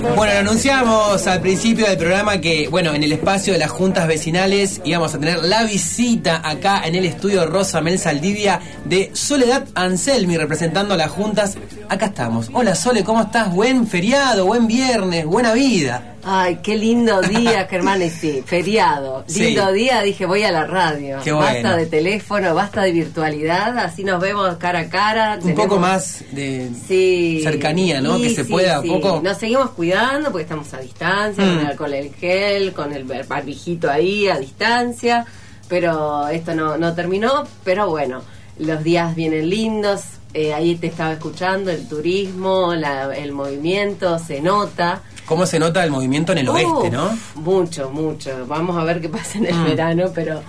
Bueno, 0.00 0.32
lo 0.32 0.38
anunciamos 0.38 1.26
al 1.26 1.40
principio 1.40 1.84
del 1.88 1.98
programa 1.98 2.40
que, 2.40 2.68
bueno, 2.68 2.94
en 2.94 3.02
el 3.02 3.10
espacio 3.10 3.52
de 3.52 3.58
las 3.58 3.72
juntas 3.72 4.06
vecinales 4.06 4.80
íbamos 4.84 5.12
a 5.12 5.18
tener 5.18 5.42
la 5.42 5.64
visita 5.64 6.40
acá 6.48 6.82
en 6.86 6.94
el 6.94 7.04
estudio 7.04 7.46
Rosa 7.46 7.80
Mel 7.80 7.98
Saldivia 7.98 8.60
de 8.84 9.10
Soledad 9.12 9.66
Anselmi 9.74 10.36
representando 10.36 10.94
a 10.94 10.96
las 10.96 11.10
juntas. 11.10 11.58
Acá 11.88 12.06
estamos. 12.06 12.48
Hola 12.52 12.76
Sole, 12.76 13.02
¿cómo 13.02 13.22
estás? 13.22 13.52
Buen 13.52 13.88
feriado, 13.88 14.46
buen 14.46 14.68
viernes, 14.68 15.26
buena 15.26 15.52
vida. 15.52 16.14
Ay, 16.30 16.58
qué 16.62 16.76
lindo 16.76 17.22
día, 17.22 17.66
Germán, 17.70 18.02
y 18.02 18.10
sí, 18.10 18.42
feriado. 18.44 19.24
Sí. 19.26 19.44
Lindo 19.44 19.72
día, 19.72 20.02
dije, 20.02 20.26
voy 20.26 20.42
a 20.42 20.52
la 20.52 20.66
radio. 20.66 21.20
Qué 21.24 21.32
bueno. 21.32 21.46
Basta 21.54 21.76
de 21.76 21.86
teléfono, 21.86 22.54
basta 22.54 22.82
de 22.82 22.92
virtualidad, 22.92 23.78
así 23.78 24.04
nos 24.04 24.20
vemos 24.20 24.56
cara 24.56 24.80
a 24.80 24.88
cara. 24.90 25.34
Un 25.36 25.40
tenemos- 25.40 25.64
poco 25.64 25.78
más 25.78 26.22
de 26.32 26.68
Sí. 26.86 27.40
cercanía, 27.42 28.02
¿no? 28.02 28.16
Sí, 28.18 28.24
que 28.24 28.34
se 28.34 28.44
pueda 28.44 28.80
un 28.80 29.00
poco. 29.00 29.20
Nos 29.24 29.38
seguimos 29.38 29.70
cuidando 29.70 30.30
porque 30.30 30.42
estamos 30.42 30.72
a 30.74 30.80
distancia, 30.80 31.42
Mm. 31.44 31.48
con 31.48 31.58
el 31.60 31.66
alcohol 31.66 31.94
en 31.94 32.12
gel, 32.12 32.72
con 32.74 32.92
el 32.92 33.04
barbijito 33.04 33.90
ahí 33.90 34.28
a 34.28 34.36
distancia, 34.38 35.24
pero 35.66 36.28
esto 36.28 36.54
no, 36.54 36.76
no 36.76 36.94
terminó, 36.94 37.44
pero 37.64 37.88
bueno, 37.88 38.20
los 38.58 38.84
días 38.84 39.14
vienen 39.14 39.48
lindos, 39.48 40.02
eh, 40.34 40.52
ahí 40.52 40.74
te 40.76 40.88
estaba 40.88 41.12
escuchando, 41.14 41.70
el 41.70 41.88
turismo, 41.88 42.74
la- 42.74 43.16
el 43.16 43.32
movimiento, 43.32 44.18
se 44.18 44.42
nota. 44.42 45.00
¿Cómo 45.28 45.44
se 45.46 45.58
nota 45.58 45.84
el 45.84 45.90
movimiento 45.90 46.32
en 46.32 46.38
el 46.38 46.48
oeste, 46.48 46.90
no? 46.90 47.16
Mucho, 47.36 47.90
mucho. 47.90 48.46
Vamos 48.46 48.76
a 48.76 48.84
ver 48.84 49.00
qué 49.00 49.08
pasa 49.08 49.38
en 49.38 49.46
el 49.46 49.54
Mm. 49.54 49.64
verano, 49.64 50.10
pero 50.14 50.40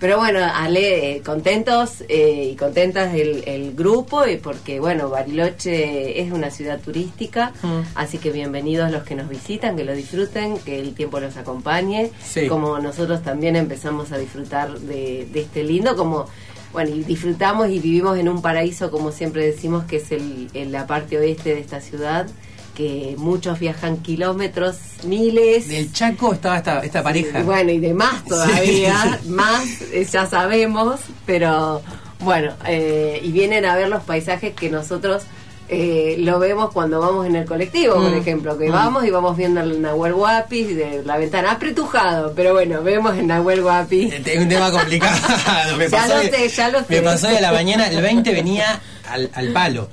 pero 0.00 0.18
bueno, 0.18 0.40
Ale, 0.54 1.12
eh, 1.16 1.22
contentos 1.22 2.02
eh, 2.08 2.50
y 2.52 2.56
contentas 2.56 3.14
el, 3.14 3.42
el 3.46 3.74
grupo 3.74 4.26
y 4.26 4.36
porque 4.36 4.78
bueno, 4.78 5.08
Bariloche 5.08 6.20
es 6.20 6.30
una 6.32 6.50
ciudad 6.50 6.78
turística, 6.80 7.52
Mm. 7.62 7.80
así 7.94 8.18
que 8.18 8.30
bienvenidos 8.30 8.90
los 8.90 9.04
que 9.04 9.14
nos 9.14 9.28
visitan, 9.30 9.76
que 9.76 9.84
lo 9.84 9.94
disfruten, 9.94 10.58
que 10.58 10.78
el 10.80 10.94
tiempo 10.94 11.20
los 11.20 11.36
acompañe, 11.38 12.10
Sí. 12.22 12.48
como 12.48 12.78
nosotros 12.80 13.22
también 13.22 13.56
empezamos 13.56 14.12
a 14.12 14.18
disfrutar 14.18 14.78
de, 14.78 15.26
de 15.32 15.40
este 15.40 15.62
lindo, 15.62 15.96
como 15.96 16.26
bueno, 16.72 16.90
y 16.94 17.04
disfrutamos 17.04 17.68
y 17.70 17.78
vivimos 17.78 18.18
en 18.18 18.28
un 18.28 18.42
paraíso, 18.42 18.90
como 18.90 19.12
siempre 19.12 19.46
decimos, 19.46 19.84
que 19.84 19.98
es 19.98 20.10
el, 20.10 20.50
la 20.72 20.86
parte 20.88 21.16
oeste 21.16 21.54
de 21.54 21.60
esta 21.60 21.80
ciudad, 21.80 22.26
que 22.74 23.14
muchos 23.18 23.58
viajan 23.60 23.98
kilómetros, 23.98 24.76
miles. 25.04 25.68
Del 25.68 25.92
Chaco 25.92 26.32
estaba 26.34 26.56
esta, 26.58 26.80
esta 26.80 27.02
pareja. 27.02 27.42
Bueno, 27.42 27.70
y 27.70 27.78
de 27.78 27.94
más 27.94 28.24
todavía, 28.24 29.20
más 29.28 29.64
eh, 29.92 30.06
ya 30.10 30.26
sabemos, 30.26 31.00
pero 31.24 31.82
bueno, 32.20 32.52
eh, 32.66 33.20
y 33.22 33.30
vienen 33.32 33.64
a 33.64 33.76
ver 33.76 33.88
los 33.88 34.02
paisajes 34.02 34.54
que 34.54 34.70
nosotros 34.70 35.22
eh, 35.68 36.16
lo 36.18 36.38
vemos 36.38 36.72
cuando 36.72 37.00
vamos 37.00 37.26
en 37.26 37.36
el 37.36 37.46
colectivo, 37.46 37.94
por 37.94 38.10
Mm. 38.10 38.18
ejemplo, 38.18 38.58
que 38.58 38.68
Mm. 38.68 38.72
vamos 38.72 39.04
y 39.06 39.10
vamos 39.10 39.34
viendo 39.34 39.60
el 39.62 39.80
Nahuel 39.80 40.12
Huapi 40.12 40.64
de 40.74 41.02
la 41.04 41.16
ventana, 41.16 41.52
apretujado, 41.52 42.34
pero 42.36 42.52
bueno, 42.52 42.82
vemos 42.82 43.16
el 43.16 43.26
Nahuel 43.26 43.62
Huapi. 43.62 44.10
Es 44.26 44.38
un 44.38 44.48
tema 44.48 44.70
complicado. 44.70 45.16
Me 45.78 45.88
Ya 45.88 45.96
pasó 45.98 46.16
lo 46.16 46.22
sé, 46.30 46.48
ya 46.50 46.68
lo 46.68 46.80
Me 46.80 46.86
sé. 46.96 47.00
pasó 47.02 47.28
de 47.28 47.40
la 47.40 47.50
mañana, 47.52 47.86
el 47.88 48.02
20 48.02 48.30
venía 48.32 48.78
al, 49.08 49.30
al 49.32 49.48
palo. 49.54 49.88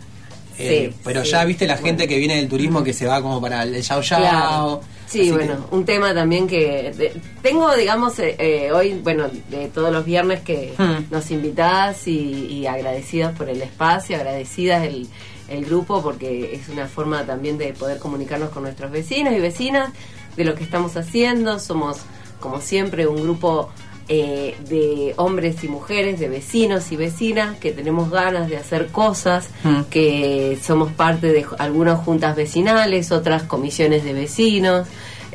Eh, 0.62 0.90
Sí, 0.92 0.98
pero 1.04 1.24
ya 1.24 1.44
viste 1.46 1.66
la 1.68 1.76
gente 1.78 2.04
Bueno. 2.04 2.10
que 2.10 2.18
viene 2.18 2.36
del 2.36 2.48
turismo 2.50 2.84
que 2.84 2.94
se 2.94 3.06
va 3.06 3.22
como 3.22 3.42
para 3.42 3.64
el 3.64 3.82
Yao 3.82 4.02
Yao. 4.02 4.20
Claro. 4.20 4.82
Sí, 5.08 5.22
Así 5.22 5.32
bueno, 5.32 5.66
un 5.72 5.84
tema 5.84 6.14
también 6.14 6.48
que 6.48 6.94
de- 6.96 7.14
tengo, 7.42 7.76
digamos, 7.76 8.18
eh, 8.20 8.36
eh, 8.40 8.72
hoy, 8.72 8.94
bueno, 9.04 9.30
de 9.50 9.68
todos 9.68 9.92
los 9.92 10.06
viernes 10.06 10.40
que 10.42 10.74
Hmm. 10.78 11.12
nos 11.12 11.30
invitás 11.32 12.08
y, 12.08 12.46
y 12.48 12.66
agradecidas 12.68 13.36
por 13.38 13.50
el 13.50 13.62
espacio, 13.62 14.16
agradecidas 14.16 14.86
el, 14.86 15.08
el 15.50 15.66
grupo 15.66 16.02
porque 16.02 16.54
es 16.56 16.70
una 16.70 16.88
forma 16.88 17.26
también 17.26 17.58
de 17.58 17.74
poder 17.74 17.98
comunicarnos 18.00 18.52
con 18.52 18.64
nuestros 18.64 18.90
vecinos 18.90 19.34
y 19.34 19.40
vecinas 19.40 19.92
de 20.38 20.46
lo 20.46 20.56
que 20.56 20.64
estamos 20.64 20.96
haciendo. 20.96 21.60
Somos, 21.60 21.98
como 22.40 22.62
siempre, 22.62 23.06
un 23.06 23.22
grupo 23.22 23.70
eh, 24.14 24.56
de 24.68 25.14
hombres 25.16 25.64
y 25.64 25.70
mujeres, 25.70 26.20
de 26.20 26.28
vecinos 26.28 26.92
y 26.92 26.98
vecinas 26.98 27.58
que 27.60 27.72
tenemos 27.72 28.12
ganas 28.12 28.50
de 28.50 28.58
hacer 28.58 28.88
cosas, 28.88 29.48
Mm. 29.64 29.84
que 29.90 30.58
somos 30.62 30.92
parte 30.92 31.28
de 31.32 31.46
algunas 31.60 31.98
juntas 32.04 32.36
vecinales, 32.36 33.12
otras 33.14 33.44
comisiones 33.44 34.04
de 34.04 34.12
vecinos, 34.12 34.86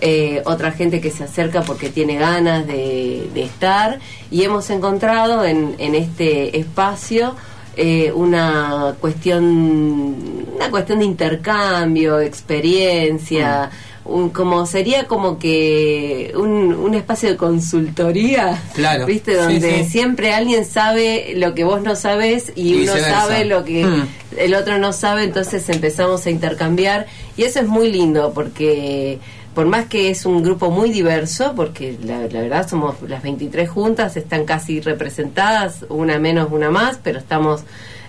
eh, 0.02 0.42
otra 0.44 0.72
gente 0.72 1.00
que 1.00 1.10
se 1.10 1.24
acerca 1.24 1.62
porque 1.62 1.88
tiene 1.88 2.16
ganas 2.16 2.66
de, 2.66 3.30
de 3.32 3.42
estar 3.44 3.98
y 4.30 4.42
hemos 4.42 4.68
encontrado 4.68 5.42
en, 5.46 5.74
en 5.78 5.94
este 5.94 6.58
espacio 6.58 7.34
eh, 7.76 8.10
una 8.12 8.94
cuestión 9.00 10.44
una 10.56 10.70
cuestión 10.70 11.00
de 11.00 11.04
intercambio, 11.04 12.18
experiencia, 12.20 13.70
un, 14.04 14.30
como 14.30 14.64
sería 14.66 15.06
como 15.06 15.38
que 15.38 16.32
un, 16.36 16.72
un 16.74 16.94
espacio 16.94 17.28
de 17.28 17.36
consultoría, 17.36 18.62
Claro, 18.74 19.04
¿viste? 19.06 19.34
Donde 19.34 19.84
sí. 19.84 19.90
siempre 19.90 20.32
alguien 20.32 20.64
sabe 20.64 21.32
lo 21.36 21.54
que 21.54 21.64
vos 21.64 21.82
no 21.82 21.94
sabes 21.96 22.52
y, 22.54 22.74
Y 22.74 22.82
uno 22.88 22.92
sabe 22.96 23.44
lo 23.44 23.64
que 23.64 23.84
Mm. 23.84 24.06
el 24.38 24.54
otro 24.54 24.78
no 24.78 24.92
sabe, 24.92 25.24
entonces 25.24 25.68
empezamos 25.68 26.24
a 26.26 26.30
intercambiar 26.30 27.06
y 27.36 27.42
eso 27.42 27.60
es 27.60 27.66
muy 27.66 27.90
lindo 27.92 28.32
porque 28.34 29.18
por 29.56 29.66
más 29.66 29.86
que 29.86 30.10
es 30.10 30.24
un 30.26 30.42
grupo 30.44 30.70
muy 30.70 30.90
diverso, 30.90 31.54
porque 31.56 31.96
la, 32.04 32.18
la 32.28 32.40
verdad 32.42 32.68
somos 32.68 32.94
las 33.08 33.22
23 33.22 33.68
juntas, 33.68 34.16
están 34.16 34.44
casi 34.44 34.80
representadas, 34.80 35.84
una 35.88 36.18
menos, 36.20 36.48
una 36.52 36.70
más, 36.70 37.00
pero 37.02 37.18
estamos 37.18 37.62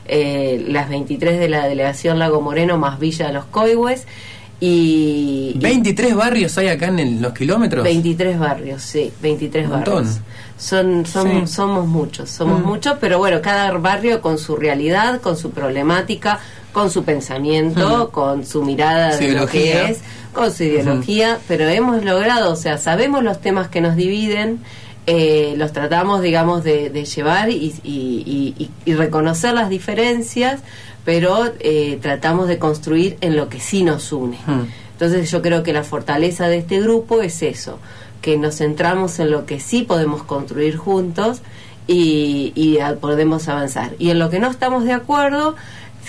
eh, 0.05 0.63
las 0.67 0.89
23 0.89 1.39
de 1.39 1.47
la 1.49 1.65
delegación 1.67 2.19
Lago 2.19 2.41
Moreno 2.41 2.77
más 2.77 2.99
Villa 2.99 3.27
de 3.27 3.33
los 3.33 3.45
Coihues 3.45 4.05
y... 4.59 5.53
y 5.55 5.59
23 5.59 6.15
barrios 6.15 6.57
hay 6.57 6.67
acá 6.67 6.87
en 6.87 6.99
el- 6.99 7.21
los 7.21 7.33
kilómetros. 7.33 7.83
23 7.83 8.39
barrios, 8.39 8.81
sí, 8.81 9.11
23 9.21 9.65
Un 9.67 9.71
montón. 9.71 9.93
barrios. 10.03 10.19
Son, 10.57 11.05
son, 11.05 11.45
Sí. 11.45 11.53
Somos 11.53 11.85
muchos, 11.87 12.29
somos 12.29 12.61
Mm. 12.61 12.65
muchos, 12.67 12.97
pero 12.99 13.19
bueno, 13.19 13.41
cada 13.41 13.71
barrio 13.77 14.21
con 14.21 14.37
su 14.39 14.55
realidad, 14.55 15.21
con 15.21 15.37
su 15.37 15.51
problemática, 15.51 16.39
con 16.73 16.89
su 16.89 17.03
pensamiento, 17.03 18.07
Mm. 18.07 18.11
con 18.11 18.45
su 18.45 18.63
mirada 18.63 19.15
de 19.15 19.31
lo 19.33 19.45
que 19.47 19.89
es, 19.91 19.99
con 20.37 20.51
su 20.51 20.63
ideología, 20.63 21.39
pero 21.47 21.67
hemos 21.67 22.03
logrado, 22.03 22.51
o 22.53 22.55
sea, 22.55 22.77
sabemos 22.77 23.23
los 23.23 23.41
temas 23.41 23.67
que 23.67 23.81
nos 23.81 23.95
dividen, 23.95 24.59
eh, 25.05 25.53
los 25.57 25.71
tratamos, 25.73 26.21
digamos, 26.21 26.63
de, 26.63 26.89
de 26.89 27.05
llevar 27.05 27.49
y, 27.49 27.55
y- 27.83 28.23
y- 28.25 28.53
y- 28.57 28.69
y 28.85 28.93
reconocer 28.93 29.53
las 29.53 29.69
diferencias, 29.69 30.61
pero 31.05 31.51
eh, 31.59 31.97
tratamos 32.01 32.47
de 32.47 32.57
construir 32.59 33.17
en 33.21 33.35
lo 33.37 33.47
que 33.49 33.59
sí 33.59 33.83
nos 33.83 34.11
une. 34.11 34.37
Entonces 34.91 35.29
yo 35.31 35.41
creo 35.41 35.63
que 35.63 35.73
la 35.73 35.83
fortaleza 35.83 36.47
de 36.47 36.57
este 36.57 36.81
grupo 36.81 37.21
es 37.21 37.41
eso, 37.43 37.79
que 38.21 38.35
nos 38.37 38.55
centramos 38.57 39.19
en 39.19 39.31
lo 39.31 39.45
que 39.45 39.59
sí 39.59 39.83
podemos 39.83 40.23
construir 40.23 40.75
juntos 40.75 41.41
y, 41.87 42.51
y 42.55 42.79
a- 42.79 42.95
podemos 42.95 43.47
avanzar. 43.47 43.91
Y 43.99 44.09
en 44.09 44.19
lo 44.19 44.29
que 44.29 44.39
no 44.39 44.49
estamos 44.51 44.83
de 44.83 44.93
acuerdo, 44.93 45.55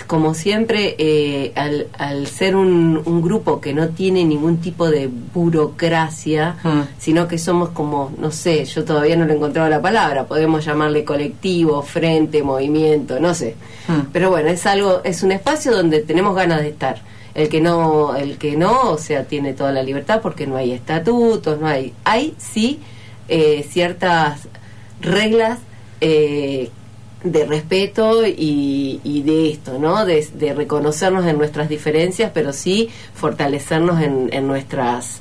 como 0.07 0.33
siempre, 0.33 0.95
eh, 0.97 1.51
al, 1.55 1.87
al 1.97 2.27
ser 2.27 2.55
un, 2.55 3.01
un 3.05 3.21
grupo 3.21 3.59
que 3.61 3.73
no 3.73 3.89
tiene 3.89 4.23
ningún 4.25 4.57
tipo 4.57 4.89
de 4.89 5.07
burocracia, 5.07 6.55
Mm. 6.63 6.81
sino 6.97 7.27
que 7.27 7.37
somos 7.37 7.69
como, 7.69 8.11
no 8.17 8.31
sé, 8.31 8.65
yo 8.65 8.83
todavía 8.85 9.15
no 9.15 9.25
le 9.25 9.33
he 9.33 9.35
encontrado 9.35 9.69
la 9.69 9.81
palabra, 9.81 10.25
podemos 10.25 10.63
llamarle 10.65 11.03
colectivo, 11.03 11.81
frente, 11.81 12.43
movimiento, 12.43 13.19
no 13.19 13.33
sé. 13.33 13.55
Mm. 13.87 14.11
Pero 14.11 14.29
bueno, 14.29 14.49
es 14.49 14.65
algo, 14.65 15.01
es 15.03 15.23
un 15.23 15.31
espacio 15.31 15.71
donde 15.71 16.01
tenemos 16.01 16.35
ganas 16.35 16.61
de 16.61 16.69
estar. 16.69 17.01
El 17.35 17.47
que 17.49 17.61
no, 17.61 18.15
el 18.15 18.37
que 18.37 18.57
no, 18.57 18.91
o 18.91 18.97
sea, 18.97 19.23
tiene 19.25 19.53
toda 19.53 19.71
la 19.71 19.83
libertad 19.83 20.19
porque 20.21 20.47
no 20.47 20.57
hay 20.57 20.71
estatutos, 20.71 21.59
no 21.59 21.67
hay, 21.67 21.93
hay 22.03 22.33
sí 22.37 22.79
eh, 23.27 23.65
ciertas 23.69 24.47
reglas 25.01 25.59
eh, 26.01 26.69
de 27.23 27.45
respeto 27.45 28.25
y, 28.25 29.01
y 29.03 29.23
de 29.23 29.49
esto, 29.49 29.77
¿no? 29.77 30.05
De, 30.05 30.25
de 30.33 30.53
reconocernos 30.53 31.25
en 31.25 31.37
nuestras 31.37 31.69
diferencias, 31.69 32.31
pero 32.33 32.53
sí 32.53 32.89
fortalecernos 33.13 34.01
en, 34.01 34.29
en 34.31 34.47
nuestras, 34.47 35.19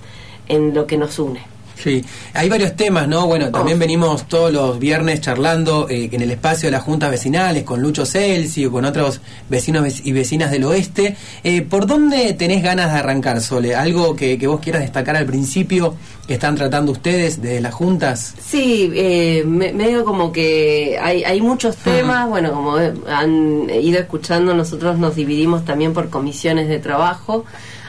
en 0.48 0.74
lo 0.74 0.86
que 0.86 0.96
nos 0.96 1.18
une. 1.18 1.40
Sí, 1.82 2.04
hay 2.34 2.48
varios 2.48 2.74
temas, 2.74 3.06
¿no? 3.06 3.26
Bueno, 3.26 3.50
también 3.50 3.78
venimos 3.78 4.26
todos 4.26 4.52
los 4.52 4.78
viernes 4.78 5.20
charlando 5.20 5.88
eh, 5.88 6.08
en 6.12 6.22
el 6.22 6.30
espacio 6.32 6.66
de 6.66 6.72
las 6.72 6.82
juntas 6.82 7.10
vecinales 7.10 7.62
con 7.62 7.80
Lucho 7.80 8.04
Celsi 8.04 8.66
o 8.66 8.72
con 8.72 8.84
otros 8.84 9.20
vecinos 9.48 9.84
vec- 9.84 10.00
y 10.04 10.12
vecinas 10.12 10.50
del 10.50 10.64
oeste. 10.64 11.16
Eh, 11.44 11.62
¿Por 11.62 11.86
dónde 11.86 12.32
tenés 12.34 12.62
ganas 12.64 12.92
de 12.92 12.98
arrancar, 12.98 13.40
Sole? 13.40 13.76
¿Algo 13.76 14.16
que, 14.16 14.38
que 14.38 14.46
vos 14.48 14.58
quieras 14.60 14.82
destacar 14.82 15.14
al 15.16 15.26
principio 15.26 15.94
que 16.26 16.34
están 16.34 16.56
tratando 16.56 16.90
ustedes 16.92 17.40
de 17.40 17.60
las 17.60 17.72
juntas? 17.74 18.34
Sí, 18.44 18.90
eh, 18.94 19.44
me- 19.46 19.72
medio 19.72 20.04
como 20.04 20.32
que 20.32 20.98
hay, 21.00 21.22
hay 21.22 21.40
muchos 21.40 21.76
temas, 21.76 22.28
bueno, 22.28 22.52
como 22.52 22.78
eh, 22.80 22.92
han 23.08 23.70
ido 23.70 24.00
escuchando, 24.00 24.52
nosotros 24.52 24.98
nos 24.98 25.14
dividimos 25.14 25.64
también 25.64 25.92
por 25.92 26.10
comisiones 26.10 26.68
de 26.68 26.80
trabajo, 26.80 27.44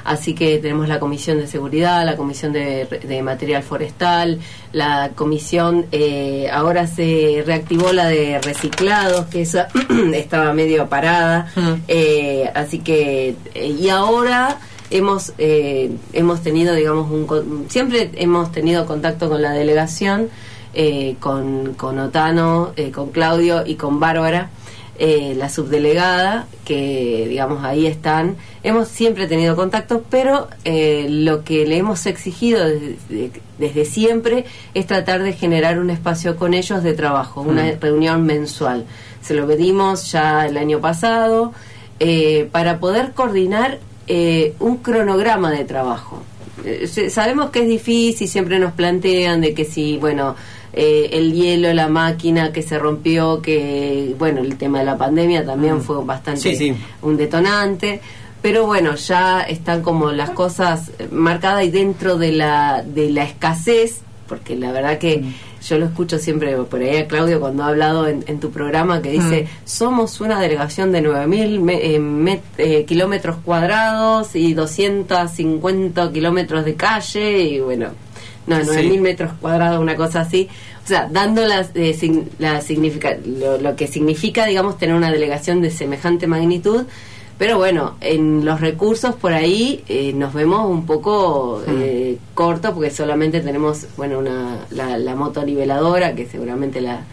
así 0.10 0.34
que 0.34 0.58
tenemos 0.58 0.88
la 0.88 1.00
comisión 1.00 1.38
de 1.38 1.48
seguridad, 1.48 2.04
la 2.06 2.16
comisión 2.18 2.52
de, 2.52 2.86
de 2.86 3.22
material 3.22 3.64
forestal, 3.64 4.40
la 4.74 5.12
comisión, 5.16 5.86
eh, 5.92 6.50
ahora 6.52 6.88
se 6.88 7.44
reactivó 7.46 7.94
la 7.94 8.08
de 8.08 8.40
reciclados, 8.42 9.28
que 9.28 9.42
esa 9.44 9.68
estaba 10.14 10.54
medio 10.54 10.88
parada, 10.90 11.48
Mm. 11.56 11.74
eh, 11.88 12.52
así 12.56 12.80
que, 12.80 13.36
eh, 13.54 13.68
y 13.80 13.90
ahora 13.90 14.58
hemos 14.92 15.34
eh, 15.38 15.92
hemos 16.14 16.42
tenido 16.42 16.74
digamos 16.74 17.12
un 17.12 17.66
siempre 17.70 18.10
hemos 18.16 18.52
tenido 18.52 18.86
contacto 18.88 19.30
con 19.30 19.40
la 19.42 19.52
delegación 19.52 20.30
eh, 20.74 21.16
con, 21.20 21.76
con 21.76 22.00
Otano 22.00 22.72
eh, 22.76 22.90
con 22.92 23.10
Claudio 23.12 23.64
y 23.66 23.76
con 23.76 24.00
Bárbara 24.00 24.50
la 25.00 25.48
subdelegada 25.48 26.48
que 26.66 27.26
digamos 27.30 27.64
ahí 27.64 27.88
están 27.88 28.36
hemos 28.64 28.90
siempre 28.90 29.28
tenido 29.28 29.56
contacto 29.56 30.04
pero 30.10 30.50
lo 30.66 31.44
que 31.46 31.66
le 31.66 31.78
hemos 31.78 32.06
exigido 32.06 32.66
desde, 32.68 33.32
desde, 33.58 33.86
siempre 33.86 34.44
es 34.74 34.88
tratar 34.88 35.24
de 35.24 35.32
generar 35.32 35.80
un 35.80 35.90
espacio 35.90 36.36
con 36.36 36.54
ellos 36.54 36.84
de 36.84 36.94
trabajo 36.94 37.40
una 37.42 37.64
mm. 37.64 37.80
reunión 37.80 38.26
mensual 38.26 38.86
se 39.22 39.36
lo 39.36 39.48
pedimos 39.48 40.12
ya 40.12 40.46
el 40.46 40.58
año 40.58 40.82
pasado 40.82 41.54
para 42.52 42.80
poder 42.80 43.14
coordinar 43.14 43.80
eh, 44.12 44.56
un 44.58 44.78
cronograma 44.78 45.52
de 45.52 45.66
trabajo. 45.66 46.24
Eh, 46.66 46.88
sabemos 46.88 47.52
que 47.52 47.62
es 47.62 47.68
difícil, 47.68 48.28
siempre 48.28 48.58
nos 48.58 48.74
plantean 48.74 49.40
de 49.40 49.54
que 49.54 49.66
si, 49.66 49.98
bueno, 49.98 50.36
eh, 50.74 51.10
el 51.14 51.34
hielo, 51.34 51.74
la 51.74 51.88
máquina 51.88 52.52
que 52.52 52.62
se 52.62 52.78
rompió, 52.78 53.42
que, 53.42 54.16
bueno, 54.18 54.42
el 54.42 54.58
tema 54.58 54.80
de 54.80 54.86
la 54.86 54.98
pandemia 54.98 55.46
también 55.46 55.78
mm. 55.78 55.82
fue 55.82 56.04
bastante 56.04 56.76
un 57.02 57.18
detonante. 57.18 58.02
Pero 58.42 58.66
bueno, 58.66 58.96
ya 58.96 59.42
están 59.42 59.82
como 59.82 60.12
las 60.12 60.30
cosas 60.30 60.92
marcadas 61.12 61.66
y 61.66 61.72
dentro 61.72 62.18
de 62.18 62.32
la, 62.32 62.84
de 62.84 63.10
la 63.10 63.24
escasez, 63.24 64.02
porque 64.28 64.56
la 64.56 64.72
verdad 64.72 64.98
que... 64.98 65.20
Mm 65.20 65.34
yo 65.68 65.78
lo 65.78 65.86
escucho 65.86 66.18
siempre 66.18 66.56
por 66.58 66.82
ahí 66.82 66.98
a 66.98 67.08
Claudio 67.08 67.40
cuando 67.40 67.64
ha 67.64 67.68
hablado 67.68 68.08
en, 68.08 68.40
tu 68.40 68.52
programa 68.52 69.02
que 69.02 69.12
dice, 69.12 69.44
mm. 69.44 69.48
somos 69.66 70.22
una 70.22 70.40
delegación 70.40 70.92
de 70.92 71.04
9.000 71.04 72.30
eh, 72.30 72.42
eh, 72.58 72.86
kilómetros 72.86 73.38
cuadrados 73.44 74.36
y 74.36 74.54
250 74.54 76.12
kilómetros 76.12 76.66
de 76.66 76.76
calle 76.76 77.42
y 77.42 77.60
bueno, 77.60 77.90
no, 78.50 78.58
9.000 78.58 79.02
metros 79.02 79.32
cuadrados, 79.40 79.80
una 79.80 79.96
cosa 79.96 80.22
así. 80.22 80.50
O 80.84 80.88
sea, 80.88 81.08
dando 81.10 81.46
las, 81.46 81.72
eh, 81.76 82.26
la 82.40 82.62
significa, 82.62 83.16
lo 83.62 83.76
que 83.76 83.88
significa, 83.88 84.46
digamos, 84.46 84.78
tener 84.78 84.96
una 84.96 85.12
delegación 85.12 85.62
de 85.62 85.72
semejante 85.72 86.28
magnitud 86.28 86.86
pero 87.40 87.58
bueno, 87.58 87.96
en 88.02 88.44
los 88.44 88.60
recursos 88.60 89.16
por 89.16 89.32
ahí 89.32 89.82
eh, 89.88 90.12
nos 90.14 90.34
vemos 90.34 90.70
un 90.70 90.86
poco 90.86 91.64
mm. 91.66 91.72
eh, 91.80 92.18
cortos 92.34 92.72
porque 92.74 92.92
solamente 92.92 93.40
tenemos, 93.40 93.88
bueno, 93.96 94.20
una, 94.20 94.66
la, 94.72 95.16
moto 95.16 95.46
niveladora, 95.46 96.14
que 96.16 96.28
seguramente 96.28 96.82
la... 96.82 97.06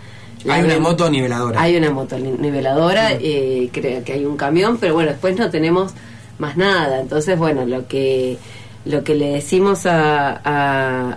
hay 0.49 0.65
una 0.65 0.81
moto 0.81 1.09
niveladora. 1.09 1.63
Hay 1.63 1.77
una 1.77 1.91
moto 1.93 2.19
niveladora, 2.19 3.11
mm. 3.11 3.19
eh, 3.21 3.71
creo 3.73 4.03
que 4.03 4.15
hay 4.15 4.25
un 4.25 4.37
camión, 4.37 4.79
pero 4.79 4.95
bueno, 4.95 5.13
después 5.13 5.39
no 5.39 5.49
tenemos 5.49 5.93
más 6.41 6.57
nada. 6.57 7.01
Entonces, 7.01 7.39
bueno, 7.39 7.65
lo 7.65 7.87
que 7.87 8.37
lo 8.87 9.05
que 9.05 9.15
le 9.15 9.31
decimos 9.31 9.85
a, 9.87 10.41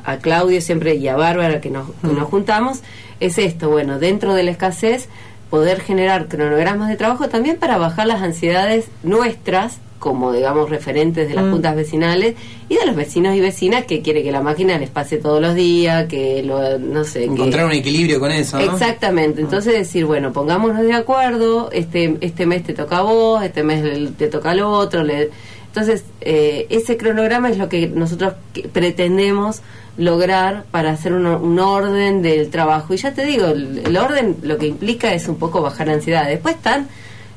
a, 0.03 0.17
Claudio 0.17 0.59
siempre 0.61 0.95
y 0.95 1.07
a 1.07 1.15
Bárbara 1.15 1.61
que 1.61 1.69
nos, 1.69 1.89
que 2.01 2.07
mm. 2.07 2.17
nos 2.17 2.27
juntamos 2.29 2.81
es 3.19 3.37
esto, 3.37 3.69
bueno, 3.69 3.99
dentro 3.99 4.33
de 4.33 4.43
la 4.43 4.51
escasez 4.51 5.07
poder 5.49 5.81
generar 5.81 6.27
cronogramas 6.27 6.89
de 6.89 6.95
trabajo 6.95 7.29
también 7.29 7.57
para 7.57 7.77
bajar 7.77 8.07
las 8.07 8.21
ansiedades 8.21 8.87
nuestras 9.03 9.79
como 9.99 10.31
digamos 10.31 10.69
referentes 10.69 11.27
de 11.27 11.35
las 11.35 11.45
mm. 11.45 11.51
juntas 11.51 11.75
vecinales 11.75 12.35
y 12.69 12.75
de 12.75 12.85
los 12.85 12.95
vecinos 12.95 13.35
y 13.35 13.41
vecinas 13.41 13.85
que 13.85 14.01
quiere 14.01 14.23
que 14.23 14.31
la 14.31 14.41
máquina 14.41 14.77
les 14.77 14.89
pase 14.89 15.17
todos 15.17 15.41
los 15.41 15.55
días, 15.55 16.07
que 16.07 16.41
lo, 16.41 16.79
no 16.79 17.03
sé. 17.03 17.25
Encontrar 17.25 17.65
un 17.65 17.73
equilibrio 17.73 18.19
con 18.19 18.31
eso. 18.31 18.57
Exactamente. 18.59 19.41
Entonces 19.41 19.73
decir, 19.73 20.05
bueno, 20.05 20.31
pongámonos 20.31 20.81
de 20.81 20.93
acuerdo, 20.93 21.69
este, 21.71 22.17
este 22.21 22.45
mes 22.45 22.63
te 22.63 22.73
toca 22.73 22.99
a 22.99 23.01
vos, 23.01 23.43
este 23.43 23.63
mes 23.63 23.83
te 24.17 24.27
toca 24.27 24.51
al 24.51 24.61
otro. 24.61 25.03
Le... 25.03 25.29
Entonces, 25.69 26.03
eh, 26.21 26.65
ese 26.71 26.97
cronograma 26.97 27.49
es 27.49 27.57
lo 27.57 27.69
que 27.69 27.87
nosotros 27.87 28.33
pretendemos 28.73 29.61
lograr 29.97 30.63
para 30.71 30.91
hacer 30.91 31.13
un, 31.13 31.59
orden 31.59 32.23
del 32.23 32.49
trabajo. 32.49 32.93
Y 32.93 32.97
ya 32.97 33.13
te 33.13 33.23
digo, 33.23 33.47
el, 33.47 33.95
orden 33.97 34.37
lo 34.41 34.57
que 34.57 34.65
implica 34.65 35.13
es 35.13 35.27
un 35.27 35.37
poco 35.37 35.61
bajar 35.61 35.87
la 35.87 35.93
ansiedad. 35.93 36.27
Después 36.27 36.55
están 36.55 36.87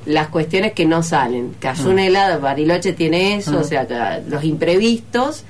las 0.06 0.28
cuestiones 0.28 0.72
que 0.72 0.86
no 0.86 1.02
salen. 1.02 1.54
Que 1.60 1.70
mm. 1.70 1.98
helado, 1.98 2.40
Bariloche 2.40 2.94
tiene 2.94 3.36
eso, 3.36 3.58
o 3.58 3.60
mm. 3.60 3.64
sea, 3.64 4.22
los 4.26 4.44
imprevistos, 4.44 5.44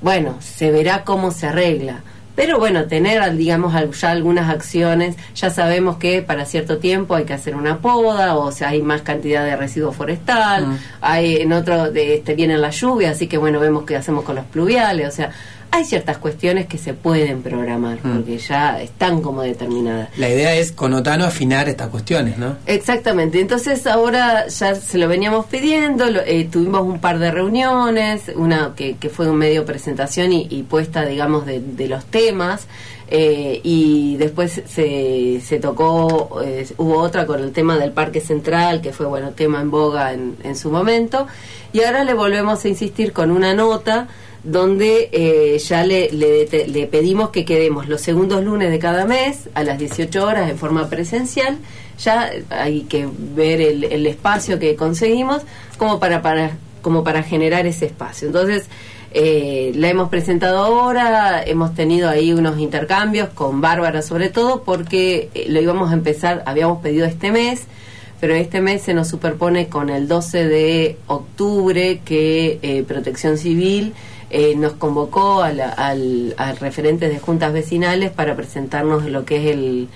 bueno, 0.00 0.38
se 0.40 0.70
verá 0.70 1.04
cómo 1.04 1.32
se 1.32 1.48
arregla. 1.48 2.02
Pero 2.34 2.58
bueno, 2.58 2.84
tener, 2.86 3.36
digamos, 3.36 3.74
ya 4.00 4.10
algunas 4.10 4.48
acciones, 4.48 5.16
ya 5.34 5.50
sabemos 5.50 5.98
que 5.98 6.22
para 6.22 6.46
cierto 6.46 6.78
tiempo 6.78 7.14
hay 7.14 7.24
que 7.24 7.34
hacer 7.34 7.54
una 7.54 7.78
poda, 7.78 8.36
o 8.36 8.50
sea, 8.50 8.70
hay 8.70 8.80
más 8.80 9.02
cantidad 9.02 9.44
de 9.44 9.54
residuo 9.54 9.92
forestal, 9.92 10.66
mm. 10.66 10.78
hay 11.02 11.36
en 11.36 11.52
otro, 11.52 11.90
de, 11.90 12.14
este, 12.14 12.34
vienen 12.34 12.62
las 12.62 12.80
lluvias, 12.80 13.16
así 13.16 13.26
que 13.26 13.36
bueno, 13.36 13.60
vemos 13.60 13.84
qué 13.84 13.96
hacemos 13.96 14.24
con 14.24 14.36
los 14.36 14.46
pluviales, 14.46 15.08
o 15.08 15.10
sea, 15.10 15.30
hay 15.72 15.86
ciertas 15.86 16.18
cuestiones 16.18 16.66
que 16.66 16.76
se 16.76 16.92
pueden 16.92 17.42
programar 17.42 17.98
mm. 18.02 18.12
porque 18.12 18.36
ya 18.36 18.80
están 18.80 19.22
como 19.22 19.40
determinadas. 19.40 20.10
La 20.18 20.28
idea 20.28 20.54
es 20.54 20.70
con 20.70 20.92
Otano 20.92 21.24
afinar 21.24 21.66
estas 21.66 21.88
cuestiones, 21.88 22.36
¿no? 22.36 22.56
Exactamente. 22.66 23.40
Entonces 23.40 23.86
ahora 23.86 24.46
ya 24.48 24.74
se 24.74 24.98
lo 24.98 25.08
veníamos 25.08 25.46
pidiendo, 25.46 26.04
eh, 26.08 26.46
tuvimos 26.52 26.82
un 26.82 27.00
par 27.00 27.18
de 27.18 27.30
reuniones, 27.30 28.30
una 28.36 28.74
que, 28.76 28.96
fue 29.08 29.30
un 29.30 29.38
medio 29.38 29.64
presentación 29.64 30.32
y, 30.32 30.62
puesta, 30.68 31.06
digamos, 31.06 31.46
de, 31.46 31.88
los 31.88 32.04
temas. 32.04 32.66
Eh, 33.14 33.60
y 33.62 34.16
después 34.16 34.62
se, 34.66 35.40
se 35.44 35.58
tocó, 35.58 36.40
eh, 36.42 36.66
hubo 36.78 36.98
otra 36.98 37.26
con 37.26 37.40
el 37.40 37.52
tema 37.52 37.76
del 37.78 37.92
Parque 37.92 38.20
Central, 38.20 38.80
que 38.82 38.92
fue, 38.92 39.06
bueno, 39.06 39.30
tema 39.30 39.60
en 39.60 39.70
boga 39.70 40.12
en, 40.12 40.36
en 40.44 40.54
su 40.54 40.70
momento. 40.70 41.26
Y 41.72 41.82
ahora 41.82 42.04
le 42.04 42.12
volvemos 42.12 42.62
a 42.62 42.68
insistir 42.68 43.12
con 43.12 43.30
una 43.30 43.54
nota 43.54 44.08
donde 44.44 45.08
eh, 45.12 45.58
ya 45.58 45.84
le, 45.84 46.10
le, 46.10 46.86
pedimos 46.86 47.30
que 47.30 47.44
quedemos 47.44 47.88
los 47.88 48.00
segundos 48.00 48.42
lunes 48.44 48.70
de 48.70 48.78
cada 48.78 49.04
mes 49.04 49.48
a 49.54 49.62
las 49.62 49.78
18 49.78 50.24
horas 50.24 50.50
en 50.50 50.58
forma 50.58 50.88
presencial. 50.88 51.58
Ya 51.98 52.30
hay 52.50 52.82
que 52.82 53.08
ver 53.34 53.60
el, 53.60 53.84
el 53.84 54.06
espacio 54.06 54.58
que 54.58 54.74
conseguimos 54.74 55.42
como 55.78 56.00
para, 56.00 56.22
para, 56.22 56.56
como 56.80 57.04
para 57.04 57.22
generar 57.22 57.66
ese 57.66 57.86
espacio. 57.86 58.26
Entonces, 58.26 58.66
eh, 59.12 59.72
la 59.76 59.90
hemos 59.90 60.08
presentado 60.08 60.58
ahora, 60.58 61.44
hemos 61.44 61.74
tenido 61.74 62.08
ahí 62.08 62.32
unos 62.32 62.58
intercambios 62.58 63.28
con 63.28 63.60
Bárbara 63.60 64.02
sobre 64.02 64.28
todo, 64.28 64.64
porque 64.64 65.28
eh, 65.34 65.46
lo 65.48 65.60
íbamos 65.60 65.90
a 65.90 65.94
empezar, 65.94 66.42
habíamos 66.46 66.80
pedido 66.80 67.06
este 67.06 67.30
mes, 67.30 67.64
pero 68.20 68.34
este 68.34 68.60
mes 68.60 68.82
se 68.82 68.94
nos 68.94 69.08
superpone 69.08 69.68
con 69.68 69.88
el 69.88 70.08
12 70.08 70.48
de 70.48 70.96
octubre 71.06 72.00
que 72.04 72.84
Protección 72.86 73.36
Civil 73.36 73.94
eh, 74.34 74.54
nos 74.56 74.72
convocó 74.72 75.42
al, 75.42 75.60
al, 75.60 76.34
referentes 76.58 77.10
de 77.12 77.18
juntas 77.18 77.52
vecinales 77.52 78.10
para 78.10 78.34
presentarnos 78.34 79.04
lo 79.04 79.26
que 79.26 79.36
es 79.36 79.54
el, 79.54 79.88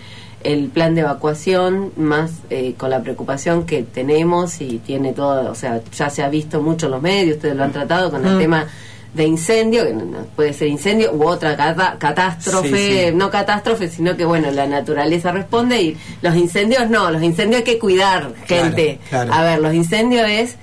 el 0.44 0.68
plan 0.68 0.94
de 0.94 1.00
evacuación, 1.00 1.92
más 1.96 2.32
eh, 2.50 2.74
con 2.76 2.90
la 2.90 3.00
preocupación 3.00 3.64
que 3.64 3.82
tenemos 3.82 4.60
y 4.60 4.78
tiene 4.78 5.14
todo, 5.14 5.50
o 5.50 5.54
sea, 5.54 5.80
ya 5.90 6.10
se 6.10 6.22
ha 6.22 6.28
visto 6.28 6.60
mucho 6.60 6.84
en 6.84 6.92
los 6.92 7.00
medios, 7.00 7.36
ustedes 7.36 7.56
lo 7.56 7.64
han 7.64 7.72
tratado 7.72 8.10
con 8.10 8.26
el 8.26 8.34
mm. 8.34 8.38
tema 8.38 8.66
de 9.14 9.24
incendio, 9.24 9.84
que 9.84 9.94
puede 10.36 10.52
ser 10.52 10.68
incendio 10.68 11.14
u 11.14 11.26
otra 11.26 11.56
catástrofe, 11.98 13.12
no 13.12 13.30
catástrofe, 13.30 13.88
sino 13.88 14.18
que 14.18 14.26
bueno, 14.26 14.50
la 14.50 14.66
naturaleza 14.66 15.32
responde 15.32 15.80
y 15.80 15.96
los 16.20 16.36
incendios 16.36 16.90
no, 16.90 17.10
los 17.10 17.22
incendios 17.22 17.60
hay 17.60 17.64
que 17.64 17.78
cuidar, 17.78 18.34
gente. 18.44 19.00
A 19.10 19.42
ver, 19.42 19.60
los 19.60 19.72
incendios 19.72 20.28
es 20.28 20.56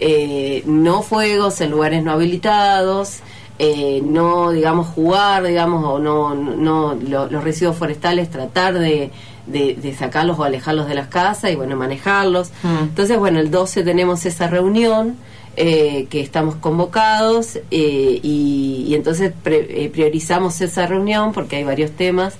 eh, 0.00 0.62
no 0.66 1.02
fuegos 1.02 1.60
en 1.60 1.70
lugares 1.70 2.02
no 2.02 2.12
habilitados, 2.12 3.18
eh, 3.58 4.00
no, 4.04 4.52
digamos, 4.52 4.86
jugar, 4.88 5.44
digamos, 5.44 5.84
o 5.84 5.98
no, 5.98 6.34
no 6.34 6.94
los 6.94 7.44
residuos 7.44 7.76
forestales, 7.76 8.30
tratar 8.30 8.78
de, 8.78 9.10
de, 9.46 9.94
sacarlos 9.98 10.38
o 10.38 10.44
alejarlos 10.44 10.86
de 10.88 10.94
las 10.94 11.08
casas 11.08 11.50
y, 11.50 11.56
bueno, 11.56 11.76
manejarlos. 11.76 12.50
Mm. 12.62 12.78
Entonces, 12.84 13.18
bueno, 13.18 13.40
el 13.40 13.50
12 13.50 13.82
tenemos 13.82 14.24
esa 14.26 14.46
reunión. 14.46 15.16
Eh, 15.60 16.06
que 16.08 16.20
estamos 16.20 16.54
convocados 16.54 17.58
y, 17.68 18.20
y, 18.22 18.94
entonces 18.94 19.32
priorizamos 19.42 20.60
esa 20.60 20.86
reunión 20.86 21.32
porque 21.32 21.56
hay 21.56 21.64
varios 21.64 21.90
temas 21.90 22.36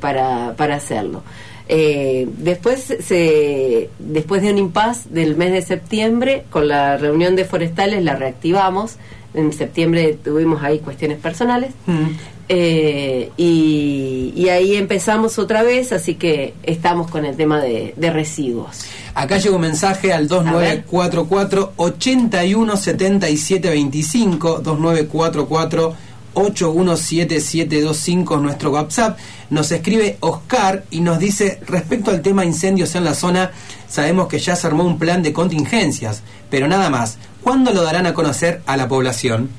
para, 0.00 0.54
para 0.56 0.74
hacerlo. 0.74 1.22
Eh, 1.68 2.28
después, 2.38 2.94
se, 3.00 3.90
después 3.98 4.42
de 4.42 4.50
un 4.50 4.58
impasse 4.58 5.08
del 5.10 5.36
mes 5.36 5.52
de 5.52 5.62
septiembre, 5.62 6.44
con 6.50 6.68
la 6.68 6.96
reunión 6.96 7.36
de 7.36 7.44
forestales 7.44 8.02
la 8.04 8.16
reactivamos. 8.16 8.96
En 9.32 9.52
septiembre 9.52 10.16
tuvimos 10.22 10.62
ahí 10.62 10.78
cuestiones 10.78 11.18
personales. 11.18 11.72
Mm. 11.86 12.10
Eh, 12.48 13.30
y, 13.36 14.48
ahí 14.48 14.76
empezamos 14.76 15.38
otra 15.38 15.62
vez, 15.62 15.92
así 15.92 16.14
que 16.16 16.54
estamos 16.62 17.10
con 17.10 17.24
el 17.24 17.36
tema 17.36 17.60
de, 17.60 17.94
residuos. 17.96 18.84
Acá 19.14 19.38
llegó 19.38 19.56
un 19.56 19.62
mensaje 19.62 20.12
al 20.12 20.28
2944 20.28 21.72
817725 21.76 24.60
2944 24.62 25.94
817725 26.34 28.40
nuestro 28.40 28.70
WhatsApp. 28.70 29.18
Nos 29.50 29.70
escribe 29.72 30.16
Oscar 30.20 30.84
y 30.90 31.00
nos 31.00 31.18
dice, 31.18 31.60
respecto 31.66 32.10
al 32.10 32.22
tema 32.22 32.44
incendios 32.44 32.94
en 32.94 33.04
la 33.04 33.14
zona, 33.14 33.50
sabemos 33.88 34.28
que 34.28 34.38
ya 34.38 34.56
se 34.56 34.66
armó 34.66 34.84
un 34.84 34.98
plan 34.98 35.22
de 35.22 35.32
contingencias, 35.32 36.22
pero 36.50 36.68
nada 36.68 36.90
más. 36.90 37.16
¿cuándo 37.44 37.72
lo 37.72 37.82
darán 37.82 38.06
a 38.06 38.14
conocer 38.14 38.62
a 38.66 38.76
la 38.76 38.88
población? 38.88 39.50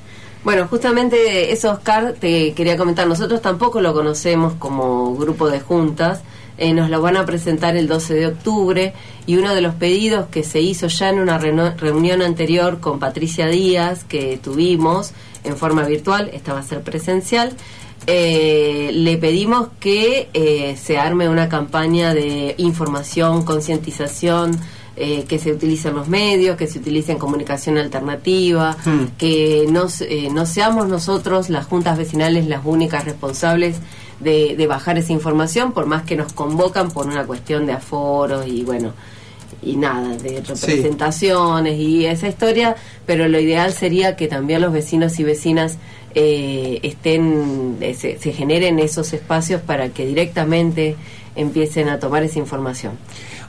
Bueno, 0.44 0.68
justamente 0.68 1.54
eso, 1.54 1.72
Oscar, 1.72 2.16
te 2.20 2.54
quería 2.54 2.76
comentar. 2.76 3.08
Nosotros 3.08 3.42
tampoco 3.42 3.80
lo 3.80 3.94
conocemos 3.94 4.54
como 4.56 5.16
grupo 5.16 5.50
de 5.50 5.60
juntas. 5.60 6.22
Eh, 6.58 6.74
nos 6.74 6.90
lo 6.90 7.02
van 7.02 7.18
a 7.18 7.26
presentar 7.26 7.76
el 7.76 7.88
12 7.88 8.14
de 8.14 8.28
octubre 8.28 8.94
y 9.26 9.36
uno 9.36 9.54
de 9.54 9.62
los 9.62 9.76
pedidos 9.76 10.28
que 10.28 10.44
se 10.44 10.62
hizo 10.62 10.88
ya 10.88 11.10
en 11.10 11.20
una 11.20 11.38
reunión 11.38 12.22
anterior 12.22 12.80
con 12.80 13.00
Patricia 13.00 13.48
Díaz 13.48 14.04
que 14.06 14.40
tuvimos 14.42 15.12
en 15.44 15.58
forma 15.58 15.84
virtual, 15.84 16.30
esta 16.34 16.54
va 16.54 16.60
a 16.60 16.64
ser 16.64 16.82
presencial, 16.82 17.56
eh, 18.08 18.92
le 18.94 19.18
pedimos 19.18 19.70
que 19.80 20.30
eh, 20.34 20.78
se 20.78 20.98
arme 20.98 21.28
una 21.28 21.50
campaña 21.50 22.14
de 22.14 22.54
información, 22.58 23.44
concientización, 23.44 24.58
eh, 24.98 25.26
que 25.28 25.40
se 25.40 25.52
utilicen 25.52 25.96
los 25.96 26.08
medios, 26.08 26.56
que 26.56 26.68
se 26.68 26.80
utilice 26.80 27.12
en 27.12 27.18
comunicación 27.18 27.78
alternativa, 27.78 28.78
hmm. 28.86 29.18
que 29.18 29.66
no, 29.70 29.88
no 30.32 30.46
seamos 30.46 30.88
nosotros, 30.88 31.50
las 31.50 31.66
juntas 31.66 31.98
vecinales, 31.98 32.48
las 32.48 32.62
únicas 32.64 33.06
responsables 33.06 33.78
de, 34.20 34.56
de, 34.56 34.68
bajar 34.68 34.98
esa 34.98 35.14
información, 35.14 35.72
por 35.72 35.86
más 35.86 36.04
que 36.04 36.16
nos 36.16 36.34
convocan 36.34 36.92
por 36.92 37.08
una 37.08 37.26
cuestión 37.26 37.66
de 37.66 37.74
aforos 37.74 38.48
y 38.48 38.64
bueno, 38.64 38.94
y 39.62 39.76
nada, 39.76 40.16
de 40.18 40.42
representaciones 40.42 41.80
y 41.80 42.06
esa 42.06 42.28
historia, 42.28 42.76
pero 43.06 43.28
lo 43.28 43.40
ideal 43.40 43.74
sería 43.74 44.16
que 44.16 44.28
también 44.28 44.62
los 44.62 44.72
vecinos 44.72 45.20
y 45.20 45.24
vecinas 45.24 45.78
eh, 46.14 46.80
estén, 46.84 47.78
eh, 47.82 47.94
se, 47.94 48.32
generen 48.32 48.80
esos 48.80 49.12
espacios 49.14 49.62
para 49.62 49.90
que 49.90 50.06
directamente 50.06 50.96
empiecen 51.36 51.90
a 51.90 52.00
tomar 52.00 52.24
esa 52.24 52.40
información. 52.40 52.94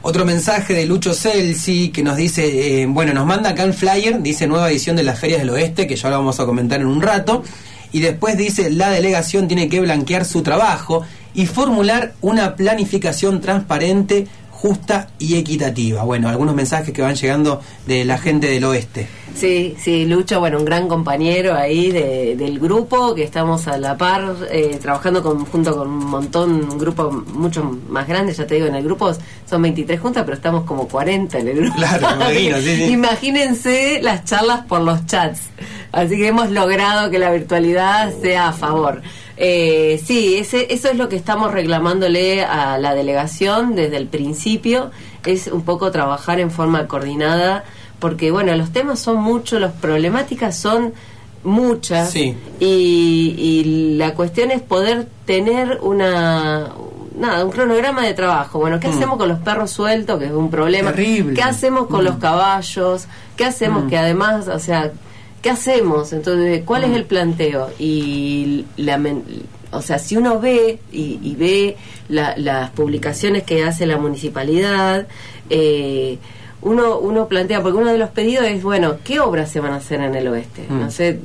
Otro 0.01 0.25
mensaje 0.25 0.73
de 0.73 0.85
Lucho 0.85 1.13
Celsi 1.13 1.89
que 1.89 2.03
nos 2.03 2.17
dice, 2.17 2.81
eh, 2.81 2.85
bueno, 2.87 3.13
nos 3.13 3.25
manda 3.25 3.51
acá 3.51 3.63
el 3.63 3.73
flyer, 3.73 4.21
dice 4.21 4.47
nueva 4.47 4.69
edición 4.69 4.95
de 4.95 5.03
las 5.03 5.19
Ferias 5.19 5.39
del 5.39 5.49
Oeste, 5.51 5.87
que 5.87 5.95
ya 5.95 6.09
lo 6.09 6.17
vamos 6.17 6.39
a 6.39 6.45
comentar 6.45 6.81
en 6.81 6.87
un 6.87 7.01
rato, 7.01 7.43
y 7.91 7.99
después 7.99 8.37
dice, 8.37 8.69
la 8.69 8.89
delegación 8.89 9.47
tiene 9.47 9.69
que 9.69 9.79
blanquear 9.79 10.25
su 10.25 10.43
trabajo 10.43 11.03
y 11.33 11.45
formular 11.45 12.13
una 12.21 12.55
planificación 12.55 13.41
transparente 13.41 14.27
justa 14.57 15.09
y 15.19 15.35
equitativa. 15.35 16.03
Bueno, 16.03 16.29
algunos 16.29 16.55
mensajes 16.55 16.91
que 16.91 17.03
van 17.03 17.15
llegando 17.15 17.61
de 17.85 18.03
la 18.05 18.17
gente 18.17 18.47
del 18.47 18.63
oeste. 18.63 19.07
Sí, 19.35 19.75
sí, 19.79 20.05
Lucho, 20.05 20.39
bueno, 20.39 20.57
un 20.57 20.65
gran 20.65 20.87
compañero 20.87 21.53
ahí 21.53 21.91
del 21.91 22.59
grupo, 22.59 23.13
que 23.13 23.21
estamos 23.21 23.67
a 23.67 23.77
la 23.77 23.95
par, 23.95 24.35
eh, 24.49 24.79
trabajando 24.81 25.21
con, 25.21 25.45
junto 25.45 25.77
con 25.77 25.87
un 25.87 26.05
montón, 26.05 26.71
un 26.71 26.77
grupo 26.79 27.11
mucho 27.11 27.63
más 27.87 28.07
grande, 28.07 28.33
ya 28.33 28.47
te 28.47 28.55
digo, 28.55 28.65
en 28.65 28.73
el 28.73 28.83
grupo 28.83 29.11
son 29.47 29.61
23 29.61 29.99
juntas, 29.99 30.23
pero 30.23 30.35
estamos 30.35 30.63
como 30.63 30.87
40 30.87 31.37
en 31.37 31.47
el 31.49 31.57
grupo. 31.57 31.75
Claro, 31.77 32.15
imagino, 32.15 32.57
sí, 32.57 32.75
sí. 32.77 32.83
Imagínense 32.85 33.99
las 34.01 34.25
charlas 34.25 34.65
por 34.65 34.81
los 34.81 35.05
chats. 35.05 35.41
Así 35.91 36.17
que 36.17 36.27
hemos 36.27 36.49
logrado 36.49 37.11
que 37.11 37.19
la 37.19 37.29
virtualidad 37.29 38.11
sea 38.19 38.49
a 38.49 38.53
favor. 38.53 39.03
Eh, 39.37 40.01
sí, 40.03 40.35
ese, 40.37 40.73
eso 40.73 40.89
es 40.89 40.97
lo 40.97 41.09
que 41.09 41.15
estamos 41.15 41.51
reclamándole 41.51 42.43
a 42.43 42.77
la 42.79 42.95
delegación 42.95 43.75
desde 43.75 43.97
el 43.97 44.07
principio, 44.07 44.91
es 45.25 45.47
un 45.47 45.61
poco 45.61 45.91
trabajar 45.91 46.39
en 46.39 46.49
forma 46.49 46.87
coordinada, 46.87 47.63
porque 47.99 48.31
bueno, 48.31 48.55
los 48.55 48.71
temas 48.71 48.99
son 48.99 49.17
muchos, 49.17 49.61
las 49.61 49.73
problemáticas 49.73 50.57
son 50.57 50.93
muchas, 51.43 52.15
y, 52.15 52.35
y 52.59 53.95
la 53.95 54.15
cuestión 54.15 54.49
es 54.49 54.61
poder 54.61 55.07
tener 55.25 55.79
una, 55.81 56.71
nada, 57.17 57.45
un 57.45 57.51
cronograma 57.51 58.03
de 58.05 58.13
trabajo. 58.13 58.59
Bueno, 58.59 58.79
¿qué 58.79 58.87
mm. 58.87 58.91
hacemos 58.91 59.17
con 59.17 59.27
los 59.27 59.39
perros 59.39 59.71
sueltos? 59.71 60.19
Que 60.19 60.25
es 60.25 60.31
un 60.31 60.49
problema. 60.49 60.93
¿Qué 60.93 61.41
hacemos 61.43 61.87
con 61.87 62.03
los 62.03 62.17
mm. 62.17 62.19
caballos? 62.19 63.07
¿Qué 63.35 63.45
hacemos 63.45 63.85
mm. 63.85 63.87
que 63.89 63.97
además, 63.97 64.47
o 64.47 64.59
sea, 64.59 64.91
¿qué 65.41 65.49
hacemos? 65.49 66.13
Entonces, 66.13 66.63
¿cuál 66.65 66.83
es 66.83 66.89
mm. 66.89 66.95
el 66.95 67.05
planteo? 67.05 67.69
Y 67.79 68.65
la, 68.77 68.99
o 69.71 69.81
sea, 69.81 69.99
si 69.99 70.17
uno 70.17 70.39
ve 70.39 70.79
y, 70.91 71.35
ve 71.35 71.77
las 72.09 72.69
publicaciones 72.71 73.43
que 73.43 73.63
hace 73.63 73.85
la 73.85 73.97
municipalidad, 73.97 75.07
eh, 75.49 76.17
uno, 76.61 76.99
uno 76.99 77.27
plantea, 77.27 77.61
porque 77.61 77.77
uno 77.77 77.91
de 77.91 77.97
los 77.97 78.09
pedidos 78.09 78.45
es, 78.45 78.63
bueno, 78.63 78.97
¿qué 79.03 79.19
obras 79.19 79.51
se 79.51 79.59
van 79.59 79.73
a 79.73 79.77
hacer 79.77 80.01
en 80.01 80.15
el 80.15 80.27
oeste? 80.27 80.65
Mm. 80.67 80.79
No 80.79 80.91
sé, 80.91 81.19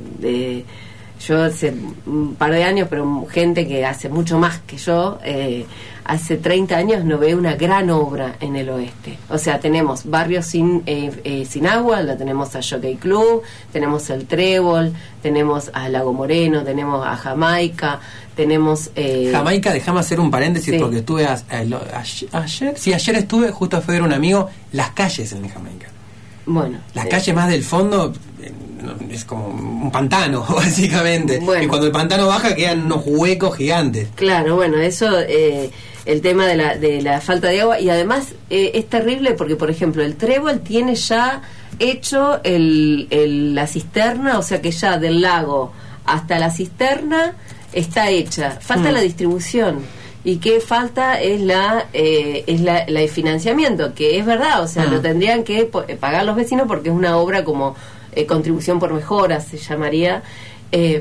yo 1.27 1.43
hace 1.43 1.73
un 2.05 2.35
par 2.35 2.51
de 2.51 2.63
años, 2.63 2.87
pero 2.89 3.25
gente 3.29 3.67
que 3.67 3.85
hace 3.85 4.09
mucho 4.09 4.37
más 4.37 4.59
que 4.59 4.77
yo, 4.77 5.19
eh, 5.23 5.65
hace 6.05 6.37
30 6.37 6.75
años 6.75 7.05
no 7.05 7.17
ve 7.17 7.35
una 7.35 7.55
gran 7.55 7.89
obra 7.89 8.35
en 8.39 8.55
el 8.55 8.69
oeste. 8.69 9.17
O 9.29 9.37
sea, 9.37 9.59
tenemos 9.59 10.05
barrios 10.05 10.45
sin, 10.45 10.83
eh, 10.85 11.11
eh, 11.23 11.45
sin 11.49 11.67
agua, 11.67 12.01
la 12.01 12.17
tenemos 12.17 12.55
a 12.55 12.61
Jockey 12.61 12.95
Club, 12.95 13.41
tenemos 13.71 14.09
el 14.09 14.25
Trébol, 14.25 14.93
tenemos 15.21 15.71
a 15.73 15.87
Lago 15.89 16.13
Moreno, 16.13 16.63
tenemos 16.63 17.05
a 17.05 17.15
Jamaica, 17.15 17.99
tenemos... 18.35 18.91
Eh, 18.95 19.29
Jamaica, 19.31 19.71
déjame 19.71 19.99
hacer 19.99 20.19
un 20.19 20.29
paréntesis 20.29 20.75
porque 20.79 20.99
estuve 20.99 21.25
ayer, 21.25 22.77
sí, 22.77 22.93
ayer 22.93 23.15
estuve, 23.15 23.51
justo 23.51 23.77
a 23.77 23.79
ver 23.79 24.01
un 24.01 24.13
amigo, 24.13 24.49
las 24.73 24.91
calles 24.91 25.31
en 25.31 25.47
Jamaica. 25.47 25.87
Bueno. 26.45 26.79
Las 26.93 27.05
calles 27.05 27.33
más 27.33 27.49
del 27.49 27.63
fondo 27.63 28.13
es 29.09 29.25
como 29.25 29.47
un 29.47 29.91
pantano, 29.91 30.45
básicamente. 30.49 31.39
y 31.61 31.67
cuando 31.67 31.87
el 31.87 31.91
pantano 31.91 32.27
baja 32.27 32.55
quedan 32.55 32.85
unos 32.85 33.03
huecos 33.05 33.57
gigantes. 33.57 34.09
Claro, 34.15 34.55
bueno, 34.55 34.77
eso... 34.77 35.19
Eh, 35.19 35.71
el 36.05 36.21
tema 36.21 36.45
de 36.45 36.55
la, 36.55 36.75
de 36.75 37.01
la 37.01 37.21
falta 37.21 37.47
de 37.47 37.61
agua 37.61 37.79
y 37.79 37.89
además 37.89 38.33
eh, 38.49 38.71
es 38.73 38.89
terrible 38.89 39.35
porque, 39.35 39.55
por 39.55 39.69
ejemplo, 39.69 40.03
el 40.03 40.15
trébol 40.15 40.59
tiene 40.59 40.95
ya 40.95 41.41
hecho 41.79 42.41
el, 42.43 43.55
la 43.55 43.67
cisterna, 43.67 44.37
o 44.37 44.43
sea 44.43 44.61
que 44.61 44.71
ya 44.71 44.97
del 44.97 45.21
lago 45.21 45.71
hasta 46.05 46.39
la 46.39 46.51
cisterna 46.51 47.35
está 47.71 48.09
hecha. 48.09 48.57
Falta 48.59 48.91
mm. 48.91 48.93
la 48.93 49.01
distribución. 49.01 49.79
Y 50.25 50.37
qué 50.37 50.61
falta 50.61 51.19
es 51.19 51.41
la 51.41 51.87
eh, 51.91 52.45
es 52.47 52.61
la, 52.61 52.85
la, 52.87 53.05
financiamiento, 53.07 53.93
que 53.93 54.17
es 54.17 54.25
verdad, 54.25 54.63
o 54.63 54.67
sea, 54.67 54.85
lo 54.85 54.99
mm. 54.99 55.01
tendrían 55.01 55.43
que 55.43 55.69
eh, 55.87 55.95
pagar 55.95 56.23
los 56.23 56.35
vecinos 56.35 56.65
porque 56.67 56.89
es 56.89 56.95
una 56.95 57.17
obra 57.17 57.43
como 57.43 57.75
contribución 58.27 58.79
por 58.79 58.93
mejora, 58.93 59.39
se 59.41 59.57
llamaría. 59.57 60.23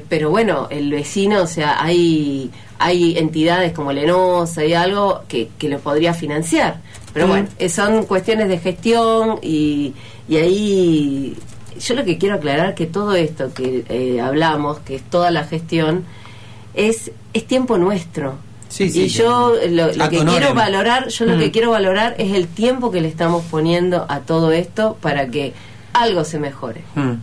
pero 0.09 0.31
bueno, 0.31 0.69
el 0.71 0.91
vecino, 0.91 1.43
o 1.43 1.47
sea, 1.47 1.83
hay 1.83 2.51
hay 2.83 3.17
entidades 3.17 3.73
como 3.73 3.93
Lenosa 3.93 4.65
y 4.65 4.75
algo 4.75 5.23
que, 5.29 5.49
que 5.57 5.69
lo 5.69 5.79
podría 5.79 6.15
financiar. 6.15 6.81
Pero 7.15 7.29
bueno, 7.29 7.49
eh, 7.59 7.69
son 7.69 8.05
cuestiones 8.07 8.49
de 8.49 8.59
gestión 8.59 9.39
y, 9.41 9.95
y 10.29 10.37
ahí 10.37 11.37
yo 11.79 11.95
lo 11.95 12.05
que 12.05 12.19
quiero 12.19 12.37
aclarar 12.37 12.75
que 12.75 12.87
todo 12.87 13.15
esto 13.15 13.55
que 13.55 13.85
eh, 13.89 14.21
hablamos, 14.21 14.81
que 14.81 14.97
es 14.97 15.03
toda 15.03 15.31
la 15.31 15.45
gestión, 15.45 16.05
es, 16.75 17.13
es 17.33 17.47
tiempo 17.47 17.79
nuestro. 17.79 18.35
Sí, 18.69 18.91
sí, 18.91 19.03
y 19.03 19.09
yo 19.09 19.55
lo, 19.69 20.09
que 20.09 20.25
quiero 20.25 20.55
valorar, 20.55 21.09
yo 21.09 21.27
lo 21.27 21.39
que 21.39 21.49
mm. 21.49 21.51
quiero 21.51 21.71
valorar 21.71 22.15
es 22.19 22.33
el 22.33 22.49
tiempo 22.49 22.91
que 22.91 23.01
le 23.01 23.09
estamos 23.09 23.45
poniendo 23.51 24.07
a 24.09 24.21
todo 24.21 24.51
esto 24.51 24.97
para 25.01 25.29
que 25.29 25.53
algo 25.93 26.25
se 26.25 26.39
mejore. 26.39 26.83
Mm. 26.95 27.15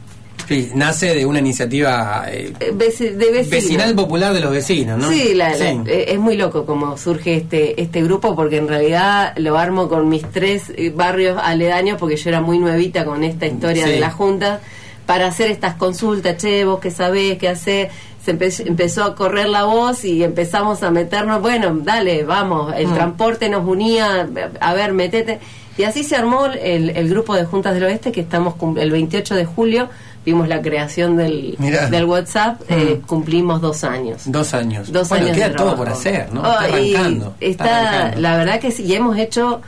Sí, 0.48 0.72
nace 0.74 1.14
de 1.14 1.28
una 1.28 1.40
iniciativa 1.40 2.26
eh, 2.28 2.54
eh, 2.60 2.72
de 2.72 3.32
vecinal 3.44 3.94
popular 3.94 4.34
de 4.34 4.40
los 4.40 4.52
vecinos, 4.52 4.98
¿no? 4.98 5.10
Sí, 5.12 5.38
eh, 5.40 6.06
es 6.08 6.18
muy 6.18 6.38
loco 6.38 6.66
como 6.66 6.98
surge 6.98 7.36
este 7.36 7.80
este 7.80 8.02
grupo 8.02 8.36
porque 8.36 8.58
en 8.58 8.68
realidad 8.68 9.34
lo 9.38 9.60
armo 9.60 9.88
con 9.88 10.10
mis 10.10 10.24
tres 10.32 10.72
barrios 10.96 11.40
aledaños 11.40 12.00
porque 12.00 12.16
yo 12.16 12.30
era 12.30 12.42
muy 12.42 12.58
nuevita 12.58 13.06
con 13.06 13.24
esta 13.24 13.46
historia 13.46 13.86
de 13.86 14.00
la 14.00 14.10
Junta 14.10 14.60
para 15.06 15.28
hacer 15.28 15.52
estas 15.52 15.76
consultas, 15.76 16.38
che, 16.38 16.66
vos 16.66 16.80
qué 16.80 16.90
sabés, 16.90 17.38
qué 17.38 17.50
hacer 17.50 17.92
se 18.24 18.64
empezó 18.68 19.04
a 19.04 19.16
correr 19.16 19.48
la 19.48 19.64
voz 19.64 20.04
y 20.04 20.24
empezamos 20.24 20.84
a 20.84 20.92
meternos, 20.92 21.42
bueno, 21.42 21.78
dale, 21.82 22.24
vamos, 22.24 22.74
el 22.76 22.88
mm. 22.88 22.94
transporte 22.94 23.50
nos 23.50 23.66
unía, 23.68 24.28
a 24.60 24.74
ver, 24.74 24.94
metete. 24.94 25.40
Y 25.80 25.86
así 25.86 26.04
se 26.04 26.18
armó 26.18 26.46
el, 26.48 26.90
el 26.90 27.10
grupo 27.10 27.34
de 27.34 27.46
Juntas 27.46 27.74
del 27.74 27.86
Oeste 27.86 28.12
que 28.12 28.20
estamos 28.20 28.56
el 28.78 28.92
28 28.92 29.34
de 29.34 29.46
julio 29.46 29.90
vimos 30.26 30.50
la 30.50 30.62
creación 30.62 31.16
del, 31.16 31.56
del 31.58 32.06
WhatsApp, 32.06 32.62
eh, 32.68 33.02
cumplimos 33.08 33.62
dos 33.62 33.86
años. 33.86 34.24
Dos 34.26 34.54
años. 34.54 34.92
Dos 34.92 35.08
bueno, 35.08 35.32
queda 35.32 35.56
todo 35.56 35.78
por 35.78 35.90
hacer, 35.90 36.32
¿no? 36.34 36.42
está 36.42 36.50
oh, 36.50 36.60
arrancando. 36.60 37.36
Está, 37.40 38.16
la 38.16 38.38
verdad 38.38 38.60
que 38.60 38.72
sí, 38.72 38.84
y 38.84 38.94
hemos 38.94 39.18
hecho 39.18 39.62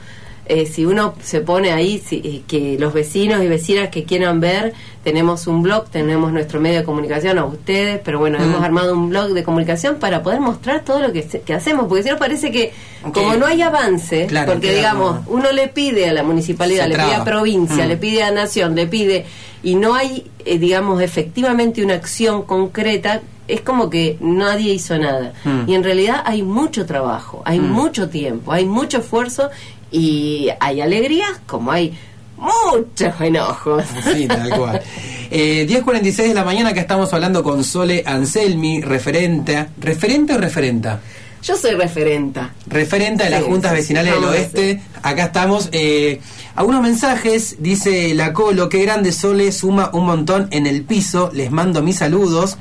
eh, 0.46 0.66
si 0.66 0.86
uno 0.86 1.14
se 1.22 1.42
pone 1.42 1.72
ahí, 1.72 2.02
eh, 2.12 2.42
que 2.48 2.78
los 2.80 2.94
vecinos 2.94 3.44
y 3.44 3.48
vecinas 3.48 3.90
que 3.90 4.04
quieran 4.04 4.40
ver, 4.40 4.74
tenemos 5.04 5.48
un 5.48 5.62
blog, 5.62 5.90
tenemos 5.90 6.32
nuestro 6.32 6.60
medio 6.60 6.80
de 6.80 6.84
comunicación 6.84 7.38
a 7.38 7.46
ustedes, 7.46 8.00
pero 8.04 8.20
bueno, 8.20 8.38
hemos 8.42 8.62
armado 8.62 8.94
un 8.94 9.10
blog 9.10 9.34
de 9.34 9.44
comunicación 9.44 9.96
para 9.96 10.22
poder 10.22 10.40
mostrar 10.40 10.84
todo 10.84 11.00
lo 11.00 11.12
que, 11.12 11.24
que 11.24 11.54
hacemos, 11.54 11.88
porque 11.88 12.04
si 12.04 12.10
no 12.10 12.18
parece 12.18 12.52
que 12.52 12.74
como 13.14 13.36
no 13.36 13.46
hay 13.46 13.62
avance, 13.62 14.28
porque 14.46 14.76
digamos, 14.76 15.22
uno 15.28 15.52
le 15.52 15.68
pide 15.68 16.10
a 16.10 16.14
la 16.14 16.24
municipalidad, 16.24 16.88
le 16.88 16.96
pide 16.96 17.16
a 17.16 17.24
provincia, 17.24 17.86
mm. 17.86 17.88
le 17.88 17.98
pide 17.98 18.24
a 18.24 18.32
nación, 18.32 18.76
le 18.76 18.88
pide, 18.88 19.26
y 19.64 19.76
no 19.76 19.96
hay, 19.96 20.30
eh, 20.46 20.60
digamos, 20.60 21.02
efectivamente 21.02 21.84
una 21.84 21.96
acción 21.96 22.44
concreta, 22.44 23.22
es 23.48 23.62
como 23.62 23.90
que 23.90 24.18
nadie 24.22 24.74
hizo 24.74 24.98
nada. 24.98 25.34
Mm. 25.44 25.70
Y 25.70 25.76
en 25.76 25.84
realidad 25.84 26.22
hay 26.26 26.44
mucho 26.44 26.86
trabajo, 26.86 27.42
hay 27.46 27.60
mm. 27.60 27.72
mucho 27.72 28.10
tiempo, 28.10 28.52
hay 28.52 28.66
mucho 28.66 29.00
esfuerzo 29.00 29.50
y 29.92 30.50
hay 30.60 30.82
alegrías 30.82 31.42
como 31.46 31.72
hay 31.72 31.98
muchos 32.38 33.20
enojos. 33.20 33.84
Sí, 34.14 34.28
tal 34.28 34.50
cual. 34.50 34.82
Eh, 35.30 35.66
10.46 35.70 36.28
de 36.28 36.34
la 36.34 36.44
mañana 36.44 36.74
que 36.74 36.80
estamos 36.80 37.14
hablando 37.14 37.44
con 37.44 37.64
Sole 37.64 38.04
Anselmi, 38.06 38.82
referente. 38.82 39.68
¿Referente 39.80 40.34
o 40.34 40.38
referenta? 40.38 41.00
Yo 41.44 41.56
soy 41.56 41.72
referenta. 41.72 42.54
Referente 42.68 43.24
de 43.24 43.30
las 43.32 43.44
juntas 43.44 43.72
sí, 43.72 43.78
vecinales 43.78 44.14
del 44.14 44.24
oeste. 44.26 44.82
Acá 45.02 45.26
estamos. 45.26 45.70
Eh, 45.72 46.20
algunos 46.55 46.81
mensajes. 46.81 47.55
Dice 47.60 48.13
la 48.15 48.34
Colo, 48.34 48.70
qué 48.70 48.81
grande 48.84 49.12
Sole, 49.12 49.51
suma 49.51 49.89
un 49.93 50.05
montón 50.05 50.48
en 50.51 50.67
el 50.67 50.84
piso. 50.84 51.29
Les 51.34 51.51
mando 51.51 51.81
mis 51.81 51.98
saludos. 51.98 52.58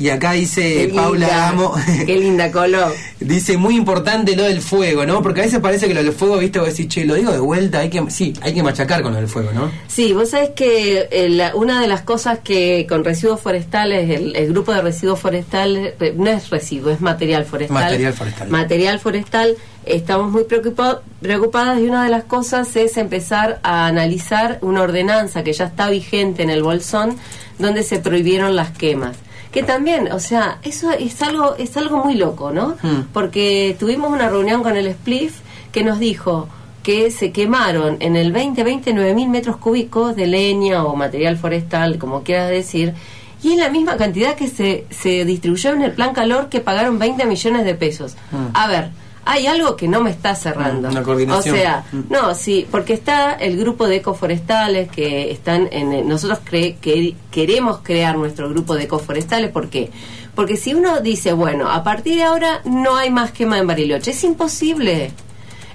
Y 0.00 0.10
acá 0.10 0.32
dice 0.32 0.86
Qué 0.88 0.94
Paula 0.94 1.26
linda, 1.26 1.48
Amo. 1.48 1.74
Qué 2.06 2.16
linda 2.18 2.52
Colo. 2.52 2.78
Dice 3.20 3.56
muy 3.56 3.74
importante 3.76 4.36
lo 4.36 4.44
del 4.44 4.62
fuego, 4.62 5.04
¿no? 5.04 5.22
Porque 5.22 5.40
a 5.40 5.44
veces 5.44 5.58
parece 5.58 5.88
que 5.88 5.94
lo 5.94 6.04
del 6.04 6.12
fuego, 6.12 6.38
viste, 6.38 6.60
vos 6.60 6.68
decís, 6.68 6.86
che, 6.86 7.04
lo 7.04 7.14
digo 7.16 7.32
de 7.32 7.40
vuelta, 7.40 7.80
hay 7.80 7.90
que, 7.90 8.08
sí, 8.10 8.32
hay 8.42 8.54
que 8.54 8.62
machacar 8.62 9.02
con 9.02 9.12
lo 9.12 9.18
del 9.18 9.26
fuego, 9.28 9.50
¿no? 9.52 9.72
Sí, 9.88 10.12
vos 10.12 10.30
sabés 10.30 10.50
que 10.50 11.08
eh, 11.10 11.28
la- 11.28 11.56
una 11.56 11.80
de 11.82 11.88
las 11.88 12.02
cosas 12.02 12.38
que 12.44 12.86
con 12.88 13.02
residuos 13.04 13.40
forestales, 13.40 14.08
el, 14.10 14.36
el 14.36 14.50
grupo 14.52 14.72
de 14.72 14.82
residuos 14.82 15.18
forestales, 15.18 15.94
eh, 15.98 16.14
no 16.16 16.30
es 16.30 16.48
residuo, 16.50 16.92
es 16.92 17.00
material 17.00 17.44
forestal. 17.44 17.74
Material 17.82 18.12
forestal. 18.12 18.48
Material 18.50 19.00
forestal, 19.00 19.56
estamos 19.90 20.30
muy 20.30 20.44
preocupa- 20.44 21.00
preocupadas 21.20 21.80
y 21.80 21.84
una 21.86 22.04
de 22.04 22.10
las 22.10 22.24
cosas 22.24 22.74
es 22.76 22.96
empezar 22.96 23.60
a 23.62 23.86
analizar 23.86 24.58
una 24.62 24.82
ordenanza 24.82 25.42
que 25.44 25.52
ya 25.52 25.64
está 25.66 25.88
vigente 25.90 26.42
en 26.42 26.50
el 26.50 26.62
Bolsón, 26.62 27.16
donde 27.58 27.82
se 27.82 27.98
prohibieron 27.98 28.56
las 28.56 28.70
quemas. 28.70 29.16
Que 29.52 29.62
también, 29.62 30.12
o 30.12 30.20
sea, 30.20 30.58
eso 30.62 30.92
es 30.92 31.22
algo, 31.22 31.56
es 31.56 31.76
algo 31.76 32.04
muy 32.04 32.14
loco, 32.14 32.50
¿no? 32.52 32.76
Hmm. 32.82 33.04
Porque 33.12 33.76
tuvimos 33.78 34.10
una 34.10 34.28
reunión 34.28 34.62
con 34.62 34.76
el 34.76 34.92
SPLIF 34.92 35.40
que 35.72 35.82
nos 35.82 35.98
dijo 35.98 36.48
que 36.82 37.10
se 37.10 37.32
quemaron 37.32 37.96
en 38.00 38.14
el 38.16 38.32
2020 38.32 38.94
9.000 38.94 39.28
metros 39.28 39.56
cúbicos 39.56 40.16
de 40.16 40.26
leña 40.26 40.84
o 40.84 40.94
material 40.96 41.36
forestal, 41.36 41.98
como 41.98 42.22
quieras 42.22 42.50
decir, 42.50 42.94
y 43.42 43.52
es 43.52 43.58
la 43.58 43.68
misma 43.68 43.96
cantidad 43.96 44.34
que 44.34 44.48
se, 44.48 44.84
se 44.90 45.24
distribuyó 45.24 45.70
en 45.72 45.82
el 45.82 45.92
plan 45.92 46.12
calor 46.12 46.48
que 46.48 46.60
pagaron 46.60 46.98
20 46.98 47.24
millones 47.26 47.64
de 47.64 47.74
pesos. 47.74 48.16
Mm. 48.32 48.46
A 48.54 48.66
ver, 48.68 48.90
hay 49.30 49.46
algo 49.46 49.76
que 49.76 49.88
no 49.88 50.00
me 50.00 50.10
está 50.10 50.34
cerrando. 50.34 50.88
Una 50.88 51.02
coordinación. 51.02 51.54
O 51.54 51.58
sea, 51.58 51.84
Mm. 51.92 52.00
no, 52.10 52.34
sí, 52.34 52.66
porque 52.70 52.94
está 52.94 53.34
el 53.34 53.58
grupo 53.58 53.86
de 53.86 53.96
ecoforestales 53.96 54.90
que 54.90 55.30
están 55.30 55.68
en... 55.70 55.92
el- 55.92 56.08
nosotros 56.08 56.38
cre- 56.48 56.76
que 56.80 57.14
queremos 57.30 57.80
crear 57.82 58.16
nuestro 58.16 58.48
grupo 58.48 58.74
de 58.74 58.84
ecoforestales, 58.84 59.50
¿por 59.50 59.68
qué? 59.68 59.90
Porque 60.34 60.56
si 60.56 60.72
uno 60.72 61.00
dice, 61.00 61.32
bueno, 61.32 61.70
a 61.70 61.82
partir 61.84 62.16
de 62.16 62.22
ahora 62.22 62.60
no 62.64 62.96
hay 62.96 63.10
más 63.10 63.30
quema 63.32 63.58
en 63.58 63.66
Bariloche, 63.66 64.12
es 64.12 64.24
imposible. 64.24 65.10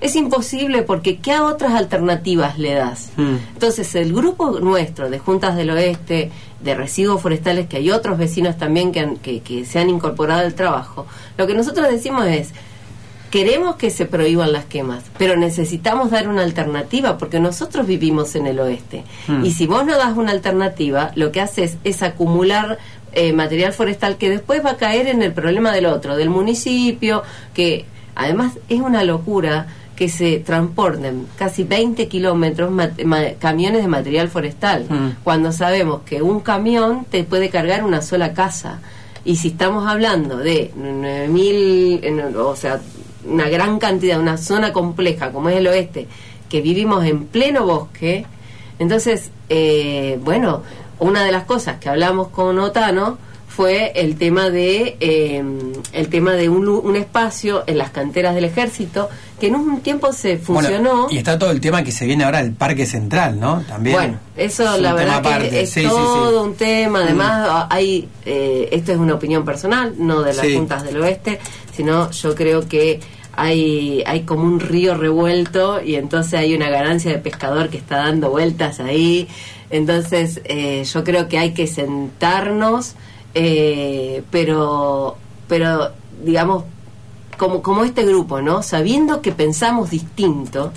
Es 0.02 0.16
imposible 0.18 0.82
porque 0.84 1.20
¿qué 1.20 1.40
otras 1.40 1.74
alternativas 1.76 2.58
le 2.58 2.74
das? 2.74 3.12
Mm. 3.16 3.36
Entonces 3.54 3.94
el 3.96 4.14
grupo 4.14 4.60
nuestro 4.60 5.10
de 5.10 5.20
Juntas 5.20 5.56
del 5.56 5.70
Oeste, 5.70 6.30
de 6.62 6.76
residuos 6.76 7.22
forestales, 7.22 7.68
que 7.68 7.78
hay 7.78 7.92
otros 7.92 8.18
vecinos 8.18 8.58
también 8.58 8.92
que, 8.92 9.00
han- 9.02 9.18
que, 9.18 9.42
que 9.42 9.64
se 9.66 9.80
han 9.80 9.90
incorporado 9.90 10.42
al 10.42 10.56
trabajo, 10.56 11.06
lo 11.38 11.46
que 11.48 11.54
nosotros 11.54 11.88
decimos 11.90 12.26
es, 12.26 12.50
queremos 13.34 13.78
que 13.78 13.90
se 13.90 14.06
prohíban 14.06 14.52
las 14.54 14.66
quemas, 14.66 15.04
pero 15.18 15.36
necesitamos 15.36 16.12
dar 16.12 16.28
una 16.28 16.44
alternativa 16.44 17.18
porque 17.18 17.40
nosotros 17.40 17.88
vivimos 17.88 18.36
en 18.36 18.46
el 18.46 18.60
oeste. 18.60 19.06
Hmm. 19.28 19.44
Y 19.44 19.50
si 19.50 19.66
vos 19.66 19.84
no 19.88 19.98
das 19.98 20.16
una 20.16 20.32
alternativa, 20.32 21.12
lo 21.16 21.32
que 21.32 21.42
haces 21.42 21.78
es 21.84 22.04
acumular 22.04 22.78
eh, 23.12 23.34
material 23.34 23.74
forestal 23.74 24.18
que 24.18 24.30
después 24.30 24.64
va 24.64 24.72
a 24.74 24.78
caer 24.78 25.08
en 25.08 25.24
el 25.24 25.34
problema 25.34 25.72
del 25.72 25.88
otro, 25.88 26.16
del 26.16 26.30
municipio, 26.30 27.24
que 27.56 27.86
además 28.14 28.54
es 28.70 28.82
una 28.82 29.04
locura 29.04 29.66
que 29.96 30.10
se 30.10 30.38
transporten 30.38 31.26
casi 31.36 31.64
20 31.64 32.08
kilómetros 32.08 32.72
camiones 33.40 33.82
de 33.82 33.88
material 33.88 34.30
forestal, 34.30 34.86
Hmm. 34.88 35.10
cuando 35.24 35.52
sabemos 35.52 36.02
que 36.06 36.22
un 36.22 36.40
camión 36.42 37.06
te 37.10 37.24
puede 37.24 37.50
cargar 37.50 37.84
una 37.84 38.04
sola 38.04 38.34
casa. 38.34 38.80
Y 39.26 39.38
si 39.38 39.48
estamos 39.48 39.88
hablando 39.88 40.36
de 40.38 40.72
9.000, 40.76 42.00
en- 42.04 42.36
o 42.36 42.56
sea, 42.58 42.82
una 43.26 43.50
gran 43.50 43.80
cantidad, 43.80 44.20
una 44.20 44.38
zona 44.38 44.74
compleja 44.74 45.32
como 45.32 45.50
es 45.50 45.58
el 45.58 45.68
oeste, 45.68 46.08
que 46.50 46.62
vivimos 46.62 47.06
en 47.06 47.26
pleno 47.26 47.66
bosque, 47.66 48.26
entonces, 48.80 49.32
eh, 49.50 50.20
bueno, 50.24 50.64
una 51.00 51.24
de 51.24 51.32
las 51.32 51.44
cosas 51.44 51.78
que 51.80 51.90
hablamos 51.90 52.30
con 52.30 52.60
Otano 52.60 53.18
fue 53.56 53.92
el 53.96 54.16
tema 54.18 54.50
de 54.50 54.98
eh, 55.00 55.44
el 55.94 56.08
tema 56.10 56.32
de 56.34 56.50
un, 56.50 56.68
un 56.68 56.96
espacio 56.96 57.64
en 57.68 57.78
las 57.78 57.92
canteras 57.92 58.34
del 58.34 58.46
ejército 58.46 59.10
que 59.40 59.48
en 59.48 59.56
un 59.56 59.82
tiempo 59.82 60.12
se 60.12 60.38
funcionó 60.38 61.04
Bueno, 61.04 61.08
y 61.12 61.18
está 61.18 61.38
todo 61.38 61.52
el 61.52 61.62
tema 61.62 61.84
que 61.84 61.92
se 61.92 62.06
viene 62.06 62.24
ahora 62.24 62.42
del 62.42 62.54
Parque 62.54 62.86
Central, 62.88 63.40
¿no? 63.40 63.62
También. 63.68 63.96
bueno, 63.96 64.20
eso 64.38 64.78
la 64.80 64.94
verdad 64.94 65.18
aparte. 65.18 65.50
que 65.50 65.62
es 65.62 65.70
Sí, 65.70 65.82
sí, 65.82 65.88
sí. 65.88 65.92
todo 65.94 66.44
un 66.44 66.56
tema. 66.56 67.04
Además, 67.04 67.48
a- 67.50 67.68
hay, 67.70 68.08
eh, 68.26 68.70
esto 68.72 68.92
es 68.94 68.98
una 68.98 69.14
opinión 69.16 69.46
personal, 69.46 69.94
no 70.00 70.22
de 70.24 70.34
las 70.34 70.48
juntas 70.52 70.84
del 70.84 70.98
oeste, 71.02 71.40
sino 71.76 72.10
yo 72.10 72.34
creo 72.36 72.68
que 72.68 73.02
hay, 73.36 74.02
hay 74.08 74.22
como 74.22 74.44
un 74.46 74.60
río 74.60 74.96
revuelto 74.96 75.80
y 75.84 75.96
entonces 75.96 76.34
hay 76.36 76.56
una 76.56 76.70
ganancia 76.70 77.12
de 77.12 77.18
pescador 77.20 77.70
que 77.70 77.78
está 77.78 77.98
dando 77.98 78.30
vueltas 78.32 78.80
ahí. 78.80 79.28
Entonces, 79.70 80.40
eh, 80.46 80.84
yo 80.92 81.04
creo 81.04 81.28
que 81.28 81.38
hay 81.40 81.54
que 81.54 81.66
sentarnos, 81.68 82.94
eh, 83.34 84.24
pero, 84.32 85.18
pero 85.48 85.92
digamos, 86.24 86.64
como, 87.38 87.62
como 87.62 87.84
este 87.84 88.04
grupo, 88.06 88.42
¿no? 88.42 88.62
Sabiendo 88.64 89.22
que 89.22 89.32
pensamos 89.32 89.90
distinto, 89.90 90.72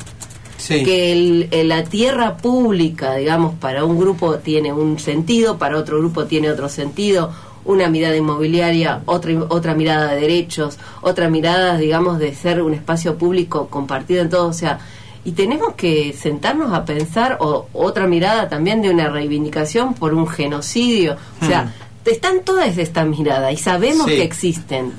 Sí. 0.57 0.83
que 0.85 1.13
el- 1.13 1.49
el- 1.51 1.69
la 1.69 1.85
tierra 1.85 2.39
pública, 2.39 3.15
digamos, 3.17 3.55
para 3.57 3.85
un 3.85 3.99
grupo 3.99 4.37
tiene 4.39 4.73
un 4.73 4.99
sentido, 4.99 5.59
para 5.59 5.77
otro 5.77 5.99
grupo 5.99 6.25
tiene 6.25 6.51
otro 6.51 6.69
sentido, 6.71 7.31
una 7.67 7.89
mirada 7.89 8.17
inmobiliaria, 8.17 9.03
otra, 9.07 9.33
otra 9.49 9.75
mirada 9.75 10.15
de 10.15 10.21
derechos, 10.23 10.79
otra 11.03 11.29
mirada, 11.29 11.77
digamos, 11.77 12.19
de 12.19 12.35
ser 12.35 12.63
un 12.63 12.73
espacio 12.73 13.19
público 13.19 13.67
compartido 13.69 14.23
en 14.23 14.31
todo, 14.31 14.47
o 14.49 14.53
sea, 14.55 14.79
y 15.25 15.33
tenemos 15.33 15.75
que 15.75 16.13
sentarnos 16.15 16.73
a 16.73 16.85
pensar, 16.85 17.37
o 17.41 17.67
otra 17.73 18.07
mirada 18.07 18.49
también 18.49 18.81
de 18.81 18.91
una 18.91 19.09
reivindicación 19.09 19.95
por 19.95 20.15
un 20.15 20.27
genocidio, 20.29 21.17
o 21.43 21.45
sea, 21.45 21.75
están 22.07 22.41
todas 22.41 22.77
estas 22.79 23.07
miradas 23.07 23.53
y 23.53 23.57
sabemos. 23.57 24.07
Sí. 24.07 24.17
que 24.17 24.23
existen. 24.23 24.93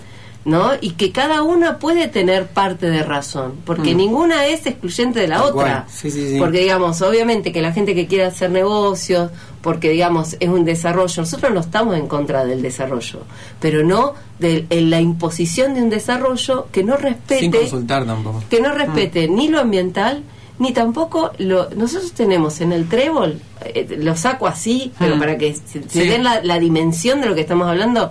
¿no? 0.46 0.72
Y 0.80 0.92
que 0.92 1.12
cada 1.12 1.42
una 1.44 1.78
puede 1.78 2.08
tener 2.08 2.48
parte 2.48 2.90
de 2.90 3.04
razón, 3.04 3.56
porque 3.66 3.94
Mm. 3.94 3.98
ninguna 3.98 4.46
es 4.46 4.66
excluyente 4.66 5.20
de 5.20 5.28
la 5.28 5.44
otra. 5.44 5.86
Sí, 5.90 6.10
sí. 6.10 6.38
Porque, 6.40 6.60
digamos, 6.62 7.02
obviamente 7.02 7.52
que 7.52 7.62
la 7.62 7.74
gente 7.74 7.94
que 7.94 8.08
quiere 8.08 8.24
hacer 8.24 8.50
negocios, 8.52 9.30
porque, 9.62 9.90
digamos, 9.90 10.38
es 10.40 10.48
un 10.48 10.64
desarrollo, 10.64 11.22
nosotros 11.22 11.52
no 11.54 11.60
estamos 11.60 11.98
en 11.98 12.08
contra 12.08 12.46
del 12.46 12.62
desarrollo, 12.62 13.24
pero 13.60 13.84
no 13.84 14.14
de 14.40 14.66
en 14.70 14.90
la 14.90 15.02
imposición 15.02 15.74
de 15.74 15.82
un 15.82 15.90
desarrollo 15.90 16.68
que 16.72 16.82
no 16.82 16.96
Sin 16.96 17.04
respete, 17.04 17.60
consultar 17.60 18.06
tampoco. 18.06 18.42
que 18.50 18.62
no 18.62 18.72
respete 18.72 19.28
ni 19.28 19.50
lo 19.50 19.60
ambiental, 19.60 20.24
ni 20.60 20.74
tampoco 20.74 21.32
lo... 21.38 21.70
Nosotros 21.72 22.14
tenemos 22.14 22.62
en 22.62 22.72
el 22.72 22.88
trébol, 22.90 23.40
eh, 23.64 23.98
lo 24.00 24.16
saco 24.16 24.48
así, 24.48 24.92
pero 24.98 25.16
Mm. 25.16 25.20
para 25.20 25.38
que 25.38 25.56
se, 25.56 25.80
den 26.06 26.24
la, 26.24 26.42
la 26.44 26.60
dimensión 26.60 27.22
de 27.22 27.28
lo 27.28 27.36
que 27.36 27.42
estamos 27.42 27.68
hablando, 27.68 28.10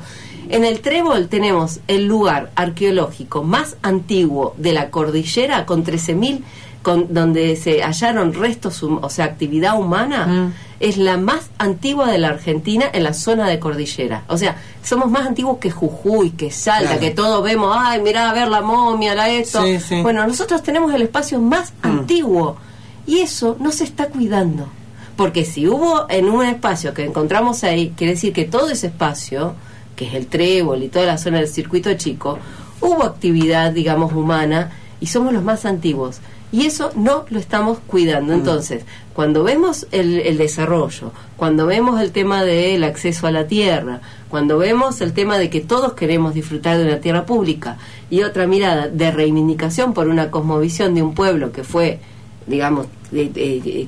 en 0.48 0.64
el 0.64 0.78
Trébol 0.80 1.26
tenemos 1.28 1.80
el 1.88 2.04
lugar 2.06 2.52
arqueológico 2.54 3.42
más 3.42 3.76
antiguo 3.82 4.54
de 4.58 4.72
la 4.72 4.90
cordillera 4.90 5.66
con 5.66 5.84
13.000, 5.84 6.40
con, 6.86 7.12
donde 7.12 7.56
se 7.56 7.82
hallaron 7.82 8.32
restos, 8.32 8.80
o 8.84 9.10
sea, 9.10 9.24
actividad 9.24 9.76
humana, 9.76 10.26
Mm. 10.28 10.52
es 10.78 10.98
la 10.98 11.16
más 11.16 11.50
antigua 11.58 12.06
de 12.12 12.18
la 12.18 12.28
Argentina 12.28 12.84
en 12.92 13.02
la 13.02 13.12
zona 13.12 13.48
de 13.48 13.58
cordillera. 13.58 14.22
O 14.28 14.38
sea, 14.38 14.54
somos 14.84 15.10
más 15.10 15.26
antiguos 15.26 15.58
que 15.58 15.72
Jujuy, 15.72 16.30
que 16.30 16.52
Salta, 16.52 16.90
Claro. 16.90 17.00
que 17.00 17.10
todos 17.10 17.42
vemos, 17.42 17.74
ay, 17.76 18.00
mirá, 18.02 18.30
a 18.30 18.32
ver 18.32 18.46
la 18.46 18.60
momia, 18.62 19.16
la 19.16 19.28
esto. 19.28 19.64
Sí, 19.64 19.80
sí. 19.80 20.00
Bueno, 20.00 20.24
nosotros 20.24 20.62
tenemos 20.62 20.94
el 20.94 21.02
espacio 21.02 21.40
más 21.40 21.72
Mm. 21.82 21.86
antiguo 21.88 22.56
y 23.04 23.18
eso 23.18 23.56
no 23.58 23.72
se 23.72 23.82
está 23.82 24.06
cuidando. 24.06 24.68
Porque 25.16 25.44
si 25.44 25.66
hubo 25.66 26.06
en 26.08 26.28
un 26.30 26.44
espacio 26.44 26.94
que 26.94 27.04
encontramos 27.04 27.64
ahí, 27.64 27.92
quiere 27.96 28.12
decir 28.12 28.32
que 28.32 28.44
todo 28.44 28.70
ese 28.70 28.86
espacio, 28.86 29.54
que 29.96 30.06
es 30.06 30.14
el 30.14 30.28
trébol 30.28 30.84
y 30.84 30.88
toda 30.88 31.06
la 31.06 31.18
zona 31.18 31.38
del 31.38 31.48
circuito 31.48 31.92
chico, 31.94 32.38
hubo 32.80 33.02
actividad, 33.02 33.72
digamos, 33.72 34.12
humana 34.12 34.70
y 35.00 35.06
somos 35.08 35.32
los 35.32 35.42
más 35.42 35.64
antiguos. 35.64 36.20
Y 36.56 36.64
eso 36.64 36.90
no 36.94 37.26
lo 37.28 37.38
estamos 37.38 37.78
cuidando. 37.86 38.32
Entonces, 38.32 38.84
cuando 39.14 39.44
vemos 39.44 39.86
el, 39.92 40.20
el 40.20 40.38
desarrollo, 40.38 41.12
cuando 41.36 41.66
vemos 41.66 42.00
el 42.00 42.12
tema 42.12 42.44
del 42.44 42.82
acceso 42.84 43.26
a 43.26 43.30
la 43.30 43.46
tierra, 43.46 44.00
cuando 44.30 44.56
vemos 44.56 45.00
el 45.02 45.12
tema 45.12 45.36
de 45.38 45.50
que 45.50 45.60
todos 45.60 45.92
queremos 45.92 46.32
disfrutar 46.32 46.78
de 46.78 46.84
una 46.84 46.98
tierra 47.00 47.26
pública 47.26 47.76
y 48.08 48.22
otra 48.22 48.46
mirada 48.46 48.88
de 48.88 49.10
reivindicación 49.10 49.92
por 49.92 50.08
una 50.08 50.30
cosmovisión 50.30 50.94
de 50.94 51.02
un 51.02 51.14
pueblo 51.14 51.52
que 51.52 51.62
fue, 51.62 52.00
digamos, 52.46 52.86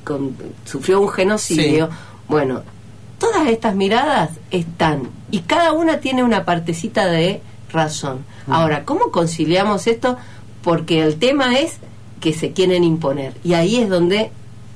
con- 0.05 0.37
sufrió 0.65 1.01
un 1.01 1.09
genocidio, 1.09 1.87
Sí. 1.87 1.93
bueno, 2.29 2.63
todas 3.19 3.49
estas 3.49 3.75
miradas 3.75 4.31
están 4.51 5.09
y 5.31 5.41
cada 5.41 5.73
una 5.73 6.01
tiene 6.01 6.23
una 6.23 6.45
partecita 6.45 7.07
de 7.07 7.41
razón. 7.73 8.19
Ahora, 8.49 8.85
¿cómo 8.85 9.11
conciliamos 9.11 9.87
esto? 9.87 10.17
Porque 10.63 11.03
el 11.03 11.17
tema 11.19 11.59
es 11.59 11.79
que 12.19 12.33
se 12.33 12.53
quieren 12.53 12.85
imponer 12.85 13.35
y 13.45 13.55
ahí 13.55 13.77
es 13.77 13.89
donde 13.89 14.31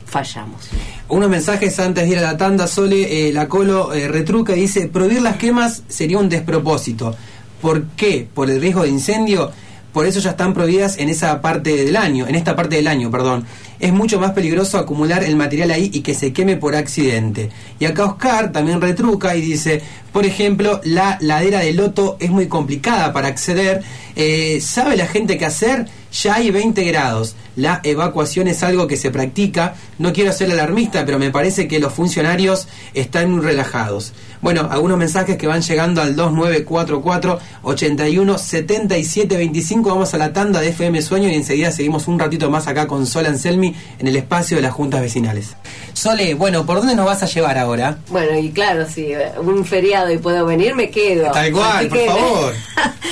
fallamos. 0.07 0.69
Unos 1.09 1.31
mensajes 1.31 1.79
antes 1.81 2.05
de 2.05 2.11
ir 2.11 2.19
a 2.19 2.23
la 2.23 2.37
tanda, 2.37 2.67
Sole, 2.67 3.29
eh, 3.29 3.33
la 3.33 3.49
Colo 3.49 3.93
eh, 3.93 4.09
retruca 4.09 4.55
y 4.55 4.61
dice, 4.61 4.89
prohibir 4.89 5.23
las 5.23 5.37
quemas 5.37 5.83
sería 5.89 6.19
un 6.19 6.29
despropósito. 6.29 7.15
¿Por 7.61 7.87
qué? 7.97 8.29
¿Por 8.33 8.51
el 8.51 8.61
riesgo 8.61 8.83
de 8.83 8.89
incendio? 8.89 9.51
Por 9.93 10.07
eso 10.07 10.21
ya 10.21 10.31
están 10.31 10.55
prohibidas 10.55 10.99
en 10.99 11.11
esa 11.11 11.43
parte 11.43 11.77
del 11.77 11.97
año, 11.97 12.27
en 12.27 12.35
esta 12.35 12.57
parte 12.57 12.77
del 12.77 12.87
año, 12.87 13.11
perdón. 13.11 13.45
Es 13.79 13.93
mucho 13.93 14.19
más 14.19 14.33
peligroso 14.33 14.79
acumular 14.79 15.23
el 15.23 15.37
material 15.37 15.71
ahí 15.71 15.91
y 15.93 16.01
que 16.01 16.15
se 16.15 16.33
queme 16.33 16.57
por 16.57 16.75
accidente. 16.75 17.51
Y 17.79 17.85
acá 17.85 18.07
Oscar 18.07 18.53
también 18.53 18.81
retruca 18.81 19.37
y 19.37 19.43
dice, 19.43 19.83
por 20.13 20.25
ejemplo, 20.25 20.81
la 20.85 21.19
ladera 21.21 21.61
de 21.61 21.75
Loto 21.75 22.17
es 22.21 22.31
muy 22.31 22.49
complicada 22.49 23.13
para 23.13 23.29
acceder. 23.29 23.83
Eh, 24.17 24.61
¿Sabe 24.63 24.97
la 24.97 25.07
gente 25.07 25.37
qué 25.37 25.45
hacer? 25.45 25.87
Ya 26.13 26.35
hay 26.35 26.51
20 26.51 26.85
grados. 26.85 27.35
La 27.57 27.81
evacuación 27.85 28.49
es 28.49 28.63
algo 28.63 28.87
que 28.87 28.97
se 28.97 29.11
practica. 29.11 29.75
No 29.99 30.13
quiero 30.13 30.33
ser 30.33 30.51
alarmista, 30.51 31.05
pero 31.05 31.19
me 31.19 31.31
parece 31.31 31.69
que 31.69 31.79
los 31.79 31.93
funcionarios 31.93 32.69
están 32.95 33.31
muy 33.31 33.41
relajados. 33.43 34.13
Bueno, 34.41 34.69
algunos 34.71 34.99
mensajes 34.99 35.37
que 35.37 35.47
van 35.47 35.63
llegando 35.63 36.03
al 36.03 36.17
2944 36.17 37.39
81 37.63 38.39
77 38.39 39.37
25. 39.37 39.89
Vamos 39.91 40.15
a 40.15 40.19
la 40.19 40.33
tanda 40.33 40.61
de 40.61 40.71
FM 40.71 41.01
Sueño 41.03 41.29
y 41.29 41.35
enseguida 41.35 41.71
seguimos 41.71 42.09
un 42.09 42.19
ratito 42.19 42.51
más 42.51 42.67
acá 42.67 42.87
con 42.87 43.07
Sol 43.07 43.27
Anselmi 43.27 43.75
en 43.99 44.09
el 44.09 44.17
espacio 44.17 44.57
de 44.57 44.63
las 44.63 44.73
juntas 44.73 45.01
vecinales. 45.01 45.55
Sole, 45.93 46.35
bueno, 46.35 46.67
¿por 46.67 46.79
dónde 46.79 46.97
nos 46.97 47.07
vas 47.07 47.23
a 47.23 47.27
llevar 47.27 47.59
ahora? 47.59 47.99
Bueno, 48.09 48.37
y 48.39 48.51
claro, 48.51 48.87
si 48.89 49.13
un 49.39 49.65
feriado 49.65 50.11
y 50.11 50.19
puedo 50.19 50.45
venir, 50.47 50.75
me 50.75 50.91
quedo. 50.91 51.31
Tal 51.31 51.53
cual, 51.53 51.87
por 51.89 52.07
favor. 52.07 52.55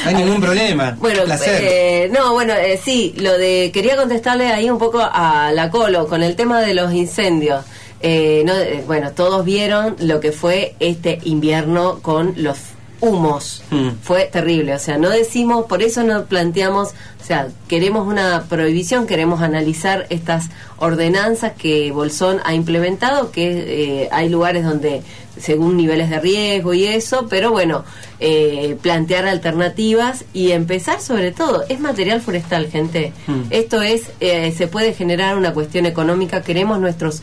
No 0.04 0.08
hay 0.08 0.14
ningún 0.14 0.40
problema. 0.40 0.96
Bueno, 0.98 1.24
placer. 1.24 1.62
Eh, 1.62 2.10
no, 2.12 2.32
bueno, 2.32 2.54
eh, 2.54 2.80
sí, 2.82 3.14
lo 3.18 3.36
de 3.38 3.70
quería 3.72 3.96
contestarle 4.30 4.52
ahí 4.52 4.70
un 4.70 4.78
poco 4.78 5.00
a 5.00 5.50
la 5.52 5.70
Colo 5.70 6.06
con 6.06 6.22
el 6.22 6.36
tema 6.36 6.60
de 6.60 6.74
los 6.74 6.92
incendios. 6.92 7.64
Eh, 8.00 8.42
no, 8.46 8.54
eh, 8.54 8.82
bueno, 8.86 9.10
todos 9.12 9.44
vieron 9.44 9.96
lo 9.98 10.20
que 10.20 10.32
fue 10.32 10.74
este 10.80 11.18
invierno 11.24 11.98
con 12.00 12.34
los 12.36 12.58
humos. 13.00 13.62
Mm. 13.70 13.90
Fue 14.02 14.26
terrible, 14.26 14.74
o 14.74 14.78
sea, 14.78 14.98
no 14.98 15.08
decimos, 15.10 15.66
por 15.66 15.82
eso 15.82 16.04
no 16.04 16.26
planteamos, 16.26 16.90
o 17.20 17.24
sea, 17.24 17.48
queremos 17.66 18.06
una 18.06 18.44
prohibición, 18.48 19.06
queremos 19.06 19.40
analizar 19.42 20.06
estas 20.10 20.50
ordenanzas 20.78 21.52
que 21.52 21.90
Bolsón 21.92 22.40
ha 22.44 22.54
implementado, 22.54 23.32
que 23.32 24.04
eh, 24.04 24.08
hay 24.12 24.28
lugares 24.28 24.64
donde 24.64 25.02
según 25.38 25.76
niveles 25.76 26.10
de 26.10 26.20
riesgo 26.20 26.74
y 26.74 26.84
eso, 26.86 27.26
pero 27.28 27.50
bueno, 27.50 27.84
eh, 28.20 28.76
plantear 28.82 29.26
alternativas 29.26 30.24
y 30.34 30.50
empezar 30.50 31.00
sobre 31.00 31.32
todo, 31.32 31.64
es 31.68 31.80
material 31.80 32.20
forestal, 32.20 32.68
gente. 32.70 33.12
Mm. 33.26 33.40
Esto 33.50 33.80
es, 33.82 34.10
eh, 34.20 34.52
se 34.56 34.66
puede 34.66 34.92
generar 34.92 35.36
una 35.38 35.52
cuestión 35.54 35.86
económica, 35.86 36.42
queremos 36.42 36.78
nuestros 36.80 37.22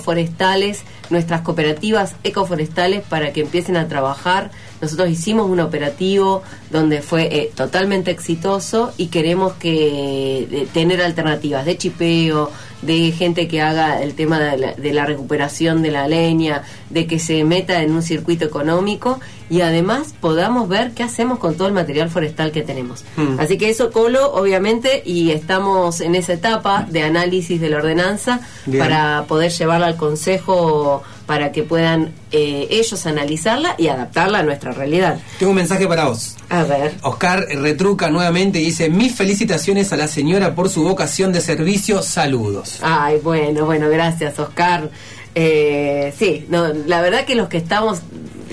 ecoforestales, 0.00 0.82
nuestras 1.10 1.42
cooperativas 1.42 2.14
ecoforestales 2.24 3.02
para 3.02 3.32
que 3.32 3.40
empiecen 3.42 3.76
a 3.76 3.86
trabajar. 3.88 4.50
Nosotros 4.80 5.10
hicimos 5.10 5.50
un 5.50 5.60
operativo 5.60 6.42
donde 6.70 7.02
fue 7.02 7.24
eh, 7.30 7.50
totalmente 7.54 8.10
exitoso 8.10 8.92
y 8.96 9.08
queremos 9.08 9.52
que 9.54 10.46
de- 10.50 10.66
tener 10.72 11.02
alternativas 11.02 11.66
de 11.66 11.76
chipeo, 11.76 12.50
de 12.80 13.12
gente 13.12 13.46
que 13.46 13.60
haga 13.60 14.02
el 14.02 14.14
tema 14.14 14.38
de 14.40 14.56
la, 14.56 14.72
de 14.72 14.92
la 14.94 15.04
recuperación 15.04 15.82
de 15.82 15.90
la 15.90 16.08
leña, 16.08 16.62
de 16.88 17.06
que 17.06 17.18
se 17.18 17.44
meta 17.44 17.82
en 17.82 17.92
un 17.92 18.02
circuito 18.02 18.46
económico 18.46 19.20
y 19.50 19.62
además 19.62 20.14
podamos 20.20 20.68
ver 20.68 20.92
qué 20.92 21.02
hacemos 21.02 21.38
con 21.40 21.56
todo 21.56 21.66
el 21.66 21.74
material 21.74 22.08
forestal 22.08 22.52
que 22.52 22.62
tenemos. 22.62 23.04
Mm. 23.16 23.40
Así 23.40 23.58
que 23.58 23.68
eso, 23.68 23.90
Colo, 23.90 24.32
obviamente, 24.32 25.02
y 25.04 25.32
estamos 25.32 26.00
en 26.00 26.14
esa 26.14 26.34
etapa 26.34 26.86
de 26.88 27.02
análisis 27.02 27.60
de 27.60 27.68
la 27.68 27.78
ordenanza 27.78 28.40
Bien. 28.64 28.82
para 28.82 29.24
poder 29.26 29.50
llevarla 29.50 29.86
al 29.86 29.96
Consejo 29.96 31.02
para 31.26 31.52
que 31.52 31.62
puedan 31.62 32.12
eh, 32.32 32.66
ellos 32.70 33.06
analizarla 33.06 33.76
y 33.78 33.86
adaptarla 33.88 34.40
a 34.40 34.42
nuestra 34.42 34.72
realidad. 34.72 35.20
Tengo 35.38 35.50
un 35.50 35.56
mensaje 35.56 35.86
para 35.86 36.06
vos. 36.06 36.36
A 36.48 36.64
ver. 36.64 36.94
Oscar 37.02 37.46
retruca 37.48 38.10
nuevamente 38.10 38.60
y 38.60 38.64
dice, 38.64 38.88
mis 38.88 39.14
felicitaciones 39.14 39.92
a 39.92 39.96
la 39.96 40.08
señora 40.08 40.54
por 40.54 40.68
su 40.68 40.82
vocación 40.82 41.32
de 41.32 41.40
servicio, 41.40 42.02
saludos. 42.02 42.78
Ay, 42.82 43.20
bueno, 43.22 43.64
bueno, 43.64 43.88
gracias, 43.88 44.38
Oscar. 44.38 44.90
Eh, 45.34 46.12
sí, 46.18 46.46
no, 46.48 46.68
la 46.86 47.00
verdad 47.00 47.24
que 47.24 47.36
los 47.36 47.48
que 47.48 47.58
estamos, 47.58 48.00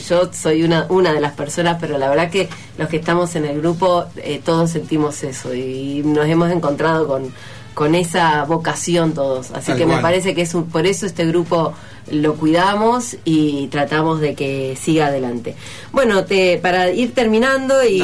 yo 0.07 0.31
soy 0.33 0.63
una, 0.63 0.85
una 0.89 1.13
de 1.13 1.21
las 1.21 1.33
personas, 1.33 1.77
pero 1.79 1.97
la 1.97 2.09
verdad 2.09 2.29
que 2.29 2.49
los 2.77 2.89
que 2.89 2.97
estamos 2.97 3.35
en 3.35 3.45
el 3.45 3.59
grupo, 3.59 4.05
eh, 4.17 4.41
todos 4.43 4.71
sentimos 4.71 5.23
eso 5.23 5.53
y 5.53 6.01
nos 6.05 6.27
hemos 6.27 6.51
encontrado 6.51 7.07
con, 7.07 7.33
con 7.73 7.95
esa 7.95 8.43
vocación 8.45 9.13
todos. 9.13 9.51
Así 9.51 9.67
Tal 9.67 9.77
que 9.77 9.85
me 9.85 9.97
parece 9.99 10.33
que 10.33 10.41
es 10.41 10.53
un, 10.55 10.65
por 10.65 10.85
eso 10.85 11.05
este 11.05 11.25
grupo 11.25 11.73
lo 12.11 12.35
cuidamos 12.35 13.17
y 13.25 13.67
tratamos 13.67 14.19
de 14.19 14.33
que 14.33 14.75
siga 14.79 15.07
adelante. 15.07 15.55
Bueno, 15.91 16.25
te, 16.25 16.57
para 16.57 16.89
ir 16.91 17.13
terminando 17.13 17.83
y 17.83 17.99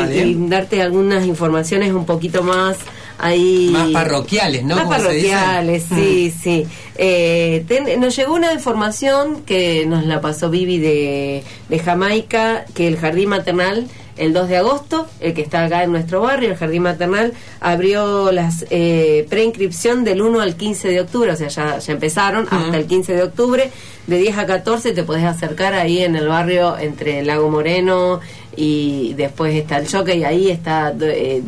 darte 0.48 0.82
algunas 0.82 1.26
informaciones 1.26 1.94
un 1.94 2.06
poquito 2.06 2.44
más 2.44 2.78
ahí 3.24 3.70
Más 3.72 3.90
parroquiales, 3.92 4.64
¿no? 4.64 4.76
más 4.76 4.88
parroquiales, 4.88 5.86
sí, 5.94 6.34
sí. 6.44 6.66
Eh, 6.98 7.64
ten- 7.68 8.00
nos 8.00 8.16
llegó 8.16 8.34
una 8.36 8.54
información 8.54 9.42
que 9.46 9.86
nos 9.86 10.06
la 10.06 10.22
pasó 10.22 10.50
Vivi 10.50 10.78
de, 10.78 11.44
de 11.70 11.80
Jamaica, 11.80 12.66
que 12.74 12.88
el 12.88 12.98
jardín 12.98 13.30
maternal, 13.30 13.88
el 14.16 14.32
2 14.34 14.48
de 14.50 14.58
agosto, 14.58 15.08
el 15.22 15.34
que 15.34 15.42
está 15.42 15.66
acá 15.66 15.84
en 15.84 15.92
nuestro 15.92 16.22
barrio, 16.22 16.50
el 16.52 16.56
jardín 16.56 16.84
maternal, 16.84 17.34
abrió 17.62 18.32
las 18.32 18.66
eh, 18.70 19.26
preinscripción 19.30 20.04
del 20.04 20.22
1 20.22 20.40
al 20.40 20.56
15 20.56 20.90
de 20.90 21.02
octubre, 21.02 21.32
o 21.32 21.36
sea, 21.36 21.48
ya, 21.48 21.80
ya 21.80 21.94
empezaron 21.94 22.48
hasta 22.52 22.78
el 22.78 22.86
15 22.86 23.14
de 23.16 23.24
octubre, 23.24 23.72
de 24.06 24.18
10 24.20 24.38
a 24.38 24.46
14 24.46 24.92
te 24.92 25.04
podés 25.04 25.24
acercar 25.24 25.74
ahí 25.74 26.04
en 26.04 26.16
el 26.16 26.28
barrio 26.28 26.78
entre 26.78 27.20
el 27.20 27.28
Lago 27.28 27.50
Moreno 27.50 28.20
y 28.56 29.14
después 29.16 29.56
está 29.56 29.78
el 29.78 29.88
Choque 29.88 30.16
y 30.16 30.24
ahí 30.26 30.52
está 30.52 30.94
eh, 31.02 31.42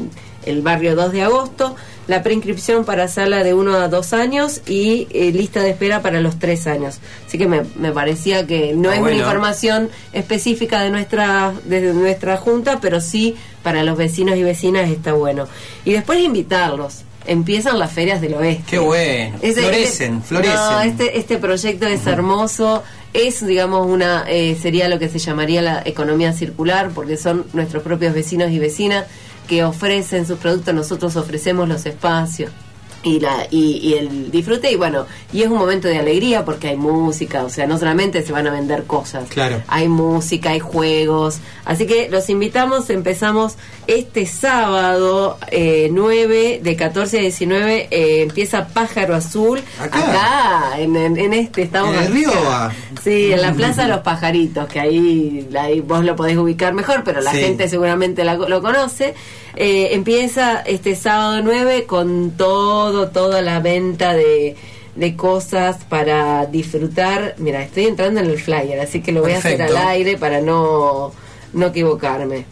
el 0.45 0.61
barrio 0.61 0.95
2 0.95 1.11
de 1.11 1.23
agosto, 1.23 1.75
la 2.07 2.21
preinscripción 2.21 2.85
para 2.85 3.07
sala 3.07 3.43
de 3.43 3.53
1 3.53 3.75
a 3.77 3.87
2 3.87 4.13
años 4.13 4.61
y 4.67 5.07
eh, 5.11 5.31
lista 5.31 5.61
de 5.61 5.71
espera 5.71 6.01
para 6.01 6.21
los 6.21 6.37
3 6.39 6.67
años. 6.67 6.99
Así 7.27 7.37
que 7.37 7.47
me, 7.47 7.63
me 7.77 7.91
parecía 7.91 8.45
que 8.45 8.73
no 8.75 8.89
Ah, 8.89 8.95
es 8.95 8.99
bueno. 8.99 9.15
una 9.15 9.23
información 9.25 9.89
específica 10.13 10.81
de 10.81 10.89
nuestra, 10.91 11.53
de 11.65 11.93
nuestra 11.93 12.37
junta, 12.37 12.79
pero 12.81 13.01
sí 13.01 13.35
para 13.63 13.83
los 13.83 13.97
vecinos 13.97 14.37
y 14.37 14.43
vecinas 14.43 14.89
está 14.89 15.13
bueno. 15.13 15.47
Y 15.83 15.93
después 15.93 16.19
invitarlos. 16.19 17.01
Empiezan 17.27 17.79
las 17.79 17.91
ferias 17.91 18.21
del 18.21 18.35
oeste. 18.35 18.63
Qué 18.69 18.77
bueno. 18.77 19.37
Ese- 19.41 19.61
florecen, 19.61 20.15
este- 20.17 20.27
florecen. 20.27 20.55
No, 20.55 20.81
este, 20.81 21.17
este 21.17 21.37
proyecto 21.39 21.87
es 21.87 22.05
hermoso. 22.05 22.83
Es, 23.13 23.43
digamos, 23.47 23.87
una 23.87 24.25
eh, 24.27 24.55
sería 24.61 24.87
lo 24.89 24.99
que 24.99 25.09
se 25.09 25.17
llamaría 25.17 25.63
la 25.63 25.81
economía 25.85 26.33
circular, 26.33 26.91
porque 26.93 27.17
son 27.17 27.45
nuestros 27.53 27.81
propios 27.81 28.13
vecinos 28.13 28.51
y 28.51 28.59
vecinas 28.59 29.05
que 29.45 29.63
ofrecen 29.63 30.25
sus 30.25 30.39
productos. 30.39 30.73
Nosotros 30.73 31.15
ofrecemos 31.15 31.67
los 31.67 31.85
espacios 31.85 32.51
y 33.05 33.19
la 33.19 33.47
y, 33.51 33.77
y 33.77 33.93
el 33.93 34.31
disfrute 34.31 34.71
y 34.71 34.75
bueno 34.75 35.05
y 35.31 35.43
es 35.43 35.47
un 35.47 35.57
momento 35.59 35.87
de 35.87 35.99
alegría 35.99 36.43
porque 36.43 36.69
hay 36.69 36.75
música 36.75 37.43
o 37.43 37.49
sea 37.49 37.67
no 37.67 37.77
solamente 37.77 38.21
se 38.23 38.31
van 38.33 38.47
a 38.47 38.51
vender 38.51 38.83
cosas 38.85 39.29
Claro. 39.29 39.61
hay 39.67 39.87
música 39.87 40.49
hay 40.49 40.59
juegos 40.59 41.37
así 41.65 41.85
que 41.85 42.09
los 42.09 42.27
invitamos 42.29 42.89
empezamos 42.89 43.57
este 43.85 44.25
sábado 44.25 45.37
eh, 45.51 45.89
9 45.91 46.61
de 46.63 46.75
14 46.75 47.19
a 47.19 47.21
19 47.21 47.87
eh, 47.91 48.21
empieza 48.23 48.67
Pájaro 48.69 49.13
Azul 49.15 49.61
Acá. 49.79 49.99
acá 49.99 50.79
en, 50.79 50.95
en- 50.95 51.17
en 51.17 51.33
este 51.33 51.61
estamos 51.61 51.95
En. 51.95 52.11
Rioba. 52.11 52.73
sí 53.03 53.31
en 53.31 53.41
la 53.41 53.53
Plaza 53.59 53.83
de 53.83 53.89
los 53.89 53.99
Pajaritos 53.99 54.67
que 54.67 54.79
ahí, 54.79 55.47
ahí 55.59 55.79
vos 55.81 56.03
lo 56.03 56.15
podés 56.15 56.37
ubicar 56.37 56.73
mejor 56.73 57.03
pero 57.03 57.21
la 57.21 57.31
Sí. 57.31 57.37
gente 57.37 57.69
seguramente 57.69 58.23
la- 58.23 58.33
lo 58.35 58.61
conoce 58.63 59.13
Eh, 59.55 59.89
empieza 59.93 60.61
este 60.61 60.95
sábado 60.95 61.41
9 61.43 61.85
con 61.85 62.31
todo 62.31 63.09
toda 63.09 63.41
la 63.41 63.59
venta 63.59 64.13
de 64.13 64.55
de 64.95 65.15
cosas 65.15 65.83
para 65.83 66.45
disfrutar. 66.45 67.35
Mira, 67.37 67.61
estoy 67.63 67.85
entrando 67.85 68.21
en 68.21 68.27
el 68.27 68.39
flyer, 68.39 68.79
así 68.79 69.01
que 69.01 69.11
lo 69.11 69.21
voy 69.21 69.33
a 69.33 69.37
hacer 69.37 69.61
al 69.61 69.75
aire 69.75 70.17
para 70.17 70.41
no, 70.41 71.11
no 71.53 71.67
equivocarme. 71.67 72.45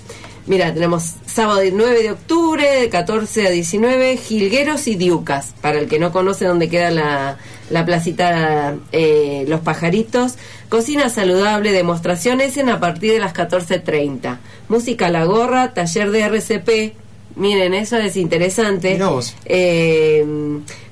Mira, 0.46 0.74
tenemos 0.74 1.14
sábado 1.26 1.62
9 1.72 2.04
de 2.04 2.12
octubre, 2.12 2.82
de 2.82 2.90
14 2.90 3.48
a 3.48 3.50
19, 3.50 4.18
Jilgueros 4.18 4.88
y 4.88 4.96
Diucas. 4.96 5.54
Para 5.62 5.80
el 5.80 5.88
que 5.88 6.00
no 6.00 6.12
conoce 6.12 6.46
dónde 6.46 6.68
queda 6.68 6.92
la, 6.92 7.38
la 7.70 7.86
placita 7.86 8.76
eh, 8.92 9.46
Los 9.48 9.62
Pajaritos. 9.62 10.36
Cocina 10.70 11.10
saludable, 11.10 11.72
demostraciones 11.72 12.58
en 12.58 12.70
a 12.70 12.80
partir 12.80 13.14
de 13.14 13.20
las 13.20 13.34
14.30. 13.34 14.38
Música 14.70 15.08
a 15.08 15.12
la 15.12 15.26
gorra, 15.26 15.74
taller 15.74 16.12
de 16.12 16.22
RCP. 16.22 16.96
Miren, 17.36 17.74
eso 17.74 17.98
es 17.98 18.18
interesante. 18.18 18.98
Vos. 18.98 19.36
Eh, 19.46 20.26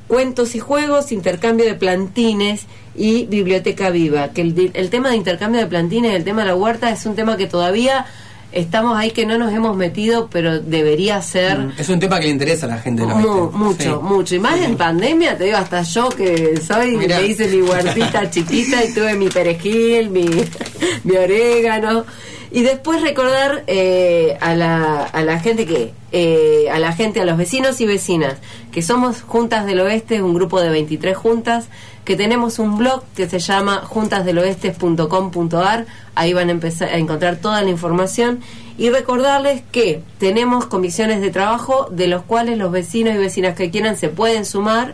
cuentos 0.08 0.56
y 0.56 0.60
juegos, 0.60 1.12
intercambio 1.12 1.66
de 1.66 1.76
plantines 1.76 2.66
y 2.96 3.26
biblioteca 3.26 3.90
viva. 3.90 4.30
Que 4.30 4.42
el, 4.42 4.72
el 4.74 4.90
tema 4.90 5.10
de 5.10 5.16
intercambio 5.16 5.62
de 5.62 5.68
plantines, 5.68 6.14
el 6.14 6.24
tema 6.24 6.42
de 6.42 6.48
la 6.48 6.56
huerta, 6.56 6.92
es 6.92 7.06
un 7.06 7.16
tema 7.16 7.38
que 7.38 7.48
todavía 7.48 8.06
estamos 8.52 8.98
ahí 8.98 9.12
que 9.12 9.26
no 9.26 9.38
nos 9.38 9.54
hemos 9.54 9.76
metido, 9.76 10.28
pero 10.32 10.60
debería 10.60 11.22
ser... 11.22 11.58
Mm, 11.58 11.74
es 11.78 11.90
un 11.90 12.00
tema 12.00 12.20
que 12.20 12.26
le 12.26 12.32
interesa 12.32 12.66
a 12.66 12.70
la 12.70 12.78
gente. 12.78 13.04
Lo 13.04 13.10
Mu 13.10 13.52
mucho, 13.52 14.02
mucho. 14.02 14.36
Y 14.36 14.40
más 14.40 14.60
en 14.60 14.76
pandemia, 14.78 15.38
te 15.38 15.46
digo, 15.46 15.58
hasta 15.58 15.82
yo 15.84 16.10
que 16.10 16.60
soy, 16.66 16.98
me 16.98 17.26
hice 17.26 17.48
mi 17.48 17.62
huertita 17.62 18.30
chiquita 18.32 18.84
y 18.84 18.94
tuve 18.94 19.16
mi 19.16 19.30
perejil, 19.30 20.10
mi, 20.10 20.26
mi 21.04 21.16
orégano. 21.16 22.06
Y 22.54 22.64
después 22.64 23.02
recordar 23.02 23.64
eh, 23.68 24.38
a, 24.42 24.54
la, 24.56 25.04
a 25.04 25.24
la 25.24 25.40
gente 25.40 25.66
que, 25.66 25.94
eh, 26.12 26.68
a 26.70 26.80
la 26.80 26.92
gente, 26.92 27.22
a 27.22 27.26
los 27.26 27.38
vecinos 27.38 27.80
y 27.80 27.86
vecinas, 27.86 28.36
que 28.74 28.82
somos 28.82 29.22
Juntas 29.22 29.66
del 29.66 29.80
Oeste, 29.80 30.22
un 30.22 30.34
grupo 30.34 30.60
de 30.60 30.70
23 30.70 31.16
juntas, 31.16 31.70
que 32.04 32.18
tenemos 32.18 32.60
un 32.60 32.78
blog 32.78 33.04
que 33.16 33.30
se 33.30 33.40
llama 33.40 33.84
juntasdeloestes.com.ar, 33.86 35.86
ahí 36.14 36.34
van 36.34 36.50
a 36.50 36.52
empezar 36.52 36.90
a 36.90 36.98
encontrar 36.98 37.38
toda 37.38 37.62
la 37.62 37.70
información 37.70 38.42
y 38.78 38.90
recordarles 38.90 39.64
que 39.72 40.04
tenemos 40.18 40.66
comisiones 40.66 41.22
de 41.22 41.32
trabajo 41.32 41.88
de 41.90 42.08
los 42.08 42.24
cuales 42.24 42.58
los 42.58 42.72
vecinos 42.72 43.16
y 43.16 43.18
vecinas 43.18 43.56
que 43.56 43.72
quieran 43.72 43.96
se 43.96 44.10
pueden 44.10 44.44
sumar. 44.44 44.94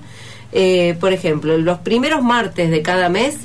Eh, 0.52 0.96
por 1.00 1.12
ejemplo, 1.12 1.58
los 1.58 1.80
primeros 1.80 2.22
martes 2.22 2.70
de 2.70 2.82
cada 2.82 3.10
mes 3.10 3.36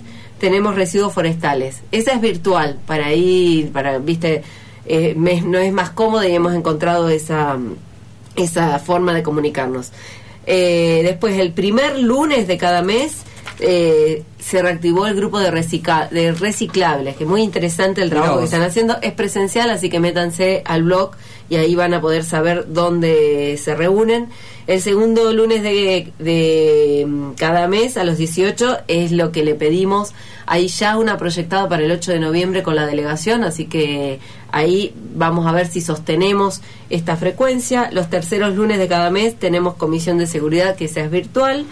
tenemos 0.43 0.75
residuos 0.75 1.13
forestales. 1.13 1.83
Esa 1.93 2.15
es 2.15 2.21
virtual, 2.21 2.77
para 2.85 3.13
ir, 3.13 3.71
para, 3.71 3.99
viste, 3.99 4.43
eh, 4.87 5.15
no 5.17 5.59
es 5.59 5.73
más 5.73 5.91
cómodo 5.91 6.25
y 6.25 6.33
hemos 6.33 6.53
encontrado 6.53 7.09
esa, 7.11 7.57
esa 8.35 8.81
forma 8.81 9.15
de 9.15 9.23
comunicarnos. 9.23 9.93
Eh, 10.45 11.03
después, 11.05 11.39
el 11.39 11.53
primer 11.53 11.97
lunes 12.01 12.49
de 12.49 12.59
cada 12.59 12.83
mes 12.83 13.23
eh, 13.65 14.25
se 14.39 14.61
reactivó 14.61 15.07
el 15.07 15.15
grupo 15.15 15.39
de, 15.39 15.51
de 16.11 16.33
reciclables, 16.33 17.17
que 17.17 17.25
es 17.25 17.31
muy 17.31 17.43
interesante 17.43 18.03
el 18.03 18.11
trabajo 18.11 18.39
que 18.39 18.47
están 18.47 18.63
haciendo. 18.63 18.99
Es 19.03 19.13
presencial, 19.13 19.71
así 19.71 19.89
que 19.89 20.01
métanse 20.01 20.63
al 20.65 20.83
blog 20.83 21.13
y 21.49 21.57
ahí 21.57 21.75
van 21.75 21.95
a 21.95 22.01
poder 22.01 22.25
saber 22.25 22.67
dónde 22.69 23.59
se 23.63 23.75
reúnen. 23.75 24.29
El 24.67 24.81
segundo 24.81 25.33
lunes 25.33 25.63
de, 25.63 26.13
de 26.19 27.05
mm, 27.07 27.33
cada 27.33 27.69
mes 27.69 27.97
a 27.97 28.05
los 28.05 28.19
18 28.19 28.79
es 28.89 29.13
lo 29.13 29.33
que 29.33 29.45
le 29.45 29.55
pedimos. 29.55 30.13
Hay 30.47 30.69
ya 30.69 30.97
una 30.97 31.17
proyectada 31.17 31.69
para 31.69 31.85
el 31.85 31.91
8 31.91 32.13
de 32.13 32.19
noviembre 32.19 32.63
con 32.63 32.75
la 32.75 32.87
delegación, 32.87 33.45
así 33.45 33.67
que 33.67 34.19
ahí 34.51 34.93
vamos 35.15 35.47
a 35.47 35.53
ver 35.53 35.67
si 35.69 35.81
sostenemos 35.81 36.63
esta 36.91 37.17
frecuencia. 37.17 37.91
Los 37.93 38.11
terceros 38.11 38.57
lunes 38.57 38.79
de 38.79 38.89
cada 38.89 39.11
mes 39.11 39.37
tenemos 39.37 39.75
comisión 39.75 40.19
de 40.19 40.27
seguridad 40.27 40.75
que 40.75 40.89
sea 40.89 41.07
virtual 41.07 41.65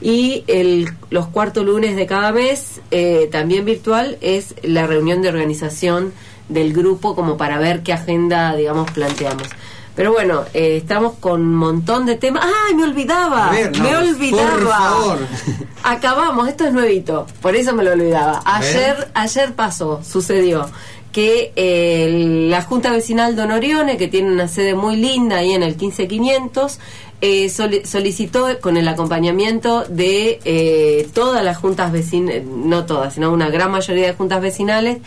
y 0.00 0.44
el, 0.46 0.90
los 1.10 1.26
cuartos 1.28 1.64
lunes 1.64 1.96
de 1.96 2.06
cada 2.06 2.32
mes, 2.32 2.80
eh, 2.90 3.28
también 3.32 3.64
virtual, 3.64 4.18
es 4.20 4.54
la 4.62 4.86
reunión 4.86 5.22
de 5.22 5.28
organización 5.28 6.12
del 6.48 6.72
grupo 6.72 7.14
como 7.14 7.36
para 7.36 7.58
ver 7.58 7.82
qué 7.82 7.92
agenda, 7.92 8.54
digamos, 8.54 8.90
planteamos. 8.90 9.48
Pero 9.96 10.12
bueno, 10.12 10.44
eh, 10.52 10.76
estamos 10.76 11.14
con 11.14 11.40
un 11.40 11.54
montón 11.54 12.04
de 12.04 12.16
temas. 12.16 12.44
¡Ay, 12.44 12.74
me 12.74 12.84
olvidaba! 12.84 13.50
me 13.50 13.96
olvidaba. 13.96 15.16
Acabamos, 15.82 16.48
esto 16.48 16.66
es 16.66 16.72
nuevito, 16.72 17.26
por 17.40 17.56
eso 17.56 17.72
me 17.74 17.82
lo 17.82 17.92
olvidaba. 17.92 18.42
Ayer, 18.44 19.08
ayer 19.14 19.54
pasó, 19.54 20.02
sucedió 20.04 20.68
que 21.16 21.54
eh, 21.56 22.46
la 22.50 22.60
Junta 22.60 22.90
Vecinal 22.92 23.36
Don 23.36 23.50
Orione, 23.50 23.96
que 23.96 24.06
tiene 24.06 24.30
una 24.30 24.48
sede 24.48 24.74
muy 24.74 24.96
linda 24.96 25.36
ahí 25.36 25.52
en 25.52 25.62
el 25.62 25.74
15500, 25.74 26.78
eh, 27.20 27.48
solicitó 27.48 28.46
con 28.60 28.76
el 28.76 28.86
acompañamiento 28.88 29.84
de 29.84 30.38
eh, 30.44 31.08
todas 31.14 31.42
las 31.44 31.56
juntas 31.56 31.92
vecinales, 31.92 32.44
no 32.44 32.84
todas, 32.84 33.14
sino 33.14 33.32
una 33.32 33.48
gran 33.48 33.70
mayoría 33.70 34.06
de 34.06 34.12
juntas 34.12 34.40
vecinales, 34.42 34.98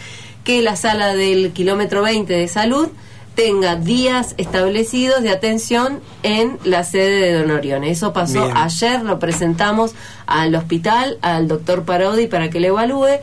que 0.43 0.62
la 0.62 0.76
sala 0.76 1.13
del 1.13 1.52
kilómetro 1.52 2.02
20 2.02 2.34
de 2.34 2.48
salud 2.48 2.88
tenga 3.36 3.76
días 3.76 4.36
establecidos 4.38 5.22
de 5.22 5.30
atención 5.30 6.02
en 6.24 6.58
la 6.65 6.84
sede 6.84 7.22
de 7.22 7.34
Don 7.34 7.52
Orione. 7.52 7.89
Eso 7.91 8.12
pasó 8.12 8.52
ayer, 8.54 9.02
lo 9.04 9.17
presentamos 9.19 9.93
al 10.26 10.56
hospital, 10.56 11.17
al 11.22 11.48
doctor 11.48 11.84
Parodi 11.86 12.28
para 12.28 12.50
que 12.50 12.60
le 12.60 12.67
evalúe 12.67 13.19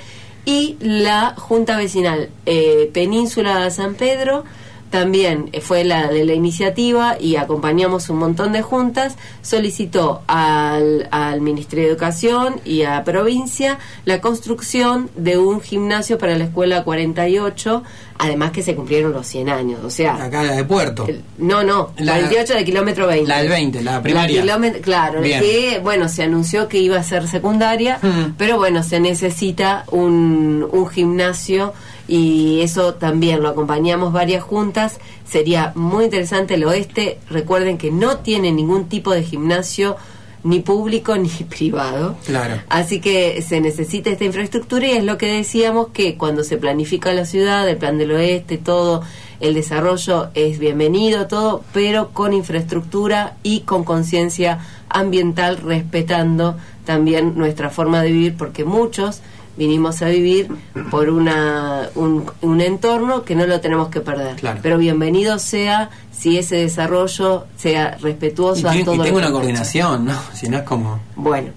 y 0.46 0.76
la 0.80 1.34
Junta 1.36 1.76
Vecinal 1.76 2.30
eh, 2.46 2.88
Península 2.94 3.58
de 3.58 3.70
San 3.70 3.94
Pedro 3.94 4.44
también 4.90 5.50
fue 5.62 5.84
la 5.84 6.08
de 6.08 6.24
la 6.24 6.34
iniciativa 6.34 7.16
y 7.18 7.36
acompañamos 7.36 8.08
un 8.08 8.18
montón 8.18 8.52
de 8.52 8.62
juntas, 8.62 9.16
solicitó 9.42 10.22
al, 10.26 11.08
al 11.10 11.40
Ministerio 11.40 11.84
de 11.84 11.90
Educación 11.90 12.60
y 12.64 12.82
a 12.82 13.02
provincia 13.04 13.78
la 14.04 14.20
construcción 14.20 15.10
de 15.16 15.38
un 15.38 15.60
gimnasio 15.60 16.18
para 16.18 16.36
la 16.36 16.44
Escuela 16.44 16.84
48, 16.84 17.82
además 18.18 18.52
que 18.52 18.62
se 18.62 18.74
cumplieron 18.74 19.12
los 19.12 19.26
100 19.26 19.48
años, 19.48 19.80
o 19.84 19.90
sea... 19.90 20.22
Acá 20.22 20.42
la 20.42 20.52
de 20.52 20.64
Puerto. 20.64 21.06
no, 21.38 21.62
no, 21.62 21.92
la 21.98 22.14
48 22.14 22.54
de 22.54 22.64
kilómetro 22.64 23.06
20. 23.06 23.28
La 23.28 23.38
del 23.38 23.48
20, 23.48 23.82
la 23.82 24.02
primaria. 24.02 24.42
claro, 24.80 25.22
que, 25.22 25.80
bueno, 25.82 26.08
se 26.08 26.22
anunció 26.22 26.68
que 26.68 26.78
iba 26.78 26.96
a 26.96 27.02
ser 27.02 27.28
secundaria, 27.28 27.98
mm. 28.00 28.34
pero 28.38 28.56
bueno, 28.56 28.82
se 28.82 29.00
necesita 29.00 29.84
un, 29.90 30.66
un 30.70 30.86
gimnasio 30.88 31.74
y 32.08 32.60
eso 32.60 32.94
también 32.94 33.42
lo 33.42 33.48
acompañamos 33.48 34.12
varias 34.12 34.42
juntas. 34.42 34.98
Sería 35.28 35.72
muy 35.74 36.04
interesante 36.04 36.54
el 36.54 36.64
oeste. 36.64 37.18
Recuerden 37.30 37.78
que 37.78 37.90
no 37.90 38.18
tiene 38.18 38.52
ningún 38.52 38.88
tipo 38.88 39.12
de 39.12 39.24
gimnasio 39.24 39.96
ni 40.42 40.60
público 40.60 41.16
ni 41.18 41.28
privado. 41.28 42.16
Claro. 42.24 42.62
Así 42.68 43.00
que 43.00 43.42
se 43.42 43.60
necesita 43.60 44.10
esta 44.10 44.24
infraestructura 44.24 44.86
y 44.86 44.92
es 44.92 45.04
lo 45.04 45.18
que 45.18 45.26
decíamos 45.26 45.88
que 45.88 46.16
cuando 46.16 46.44
se 46.44 46.56
planifica 46.56 47.12
la 47.12 47.24
ciudad, 47.24 47.68
el 47.68 47.76
plan 47.76 47.98
del 47.98 48.12
oeste, 48.12 48.58
todo 48.58 49.02
el 49.40 49.54
desarrollo 49.54 50.30
es 50.34 50.58
bienvenido, 50.58 51.26
todo, 51.26 51.62
pero 51.74 52.10
con 52.10 52.32
infraestructura 52.32 53.36
y 53.42 53.60
con 53.60 53.84
conciencia 53.84 54.60
ambiental, 54.88 55.58
respetando 55.58 56.56
también 56.84 57.36
nuestra 57.36 57.68
forma 57.68 58.02
de 58.02 58.12
vivir, 58.12 58.36
porque 58.36 58.64
muchos 58.64 59.20
vinimos 59.56 60.02
a 60.02 60.06
vivir 60.06 60.48
por 60.90 61.10
una, 61.10 61.88
un, 61.94 62.60
entorno 62.60 63.24
que 63.24 63.34
no 63.34 63.46
lo 63.46 63.60
tenemos 63.60 63.88
que 63.88 64.00
perder. 64.00 64.36
Pero 64.62 64.78
bienvenido 64.78 65.38
sea 65.38 65.90
si 66.12 66.38
ese 66.38 66.56
desarrollo 66.56 67.46
sea 67.56 67.96
respetuoso 68.00 68.72
y, 68.72 68.80
a 68.80 68.84
todos. 68.84 68.98
Y 68.98 69.02
tengo 69.02 69.18
una 69.18 69.30
coordinación, 69.30 70.06
¿no? 70.06 70.18
Si 70.34 70.48
no 70.48 70.58
es 70.58 70.64
como... 70.64 71.00
Bueno. 71.16 71.50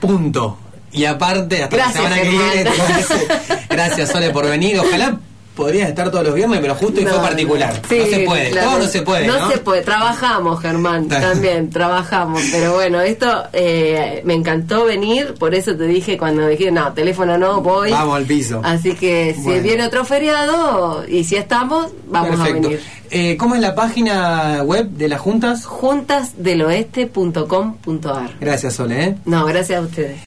Punto. 0.00 0.58
Y 0.92 1.04
aparte, 1.06 1.62
hasta 1.62 1.76
Gracias, 1.76 2.02
la 2.02 2.10
semana 2.10 2.22
que 2.22 2.28
viene, 2.28 2.70
gracias 3.70 4.10
Sole 4.10 4.30
por 4.30 4.46
venir. 4.46 4.78
Ojalá 4.78 5.18
podrías 5.54 5.88
estar 5.88 6.10
todos 6.10 6.24
los 6.24 6.34
viernes, 6.34 6.60
pero 6.60 6.74
justo 6.74 7.00
y 7.00 7.04
fue 7.04 7.18
particular. 7.18 7.74
no 7.74 7.88
se 7.88 8.20
puede, 8.20 8.50
todo 8.50 8.78
no 8.78 8.86
se 8.86 9.02
puede. 9.02 9.26
No, 9.26 9.50
se 9.50 9.58
puede, 9.58 9.82
trabajamos, 9.82 10.60
Germán, 10.60 11.08
también, 11.08 11.70
trabajamos. 11.70 12.42
Pero 12.50 12.74
bueno, 12.74 13.00
esto 13.00 13.44
eh, 13.52 14.22
me 14.24 14.34
encantó 14.34 14.84
venir, 14.84 15.34
por 15.38 15.54
eso 15.54 15.76
te 15.76 15.86
dije 15.86 16.16
cuando 16.16 16.46
dije, 16.48 16.70
no, 16.70 16.92
teléfono 16.92 17.38
no, 17.38 17.60
voy. 17.60 17.90
Vamos 17.90 18.16
al 18.16 18.24
piso. 18.24 18.60
Así 18.64 18.94
que 18.94 19.34
si 19.34 19.60
viene 19.60 19.84
otro 19.84 20.04
feriado 20.04 21.04
y 21.06 21.24
si 21.24 21.36
estamos, 21.36 21.92
vamos 22.08 22.40
a 22.40 22.44
venir. 22.44 22.80
Eh, 23.14 23.36
¿Cómo 23.36 23.54
es 23.54 23.60
la 23.60 23.74
página 23.74 24.62
web 24.64 24.88
de 24.88 25.06
las 25.06 25.20
juntas? 25.20 25.66
Juntasdeloeste.com.ar. 25.66 28.30
Gracias, 28.40 28.74
Sole. 28.74 29.04
¿eh? 29.04 29.16
No, 29.26 29.44
gracias 29.44 29.80
a 29.80 29.82
ustedes. 29.82 30.18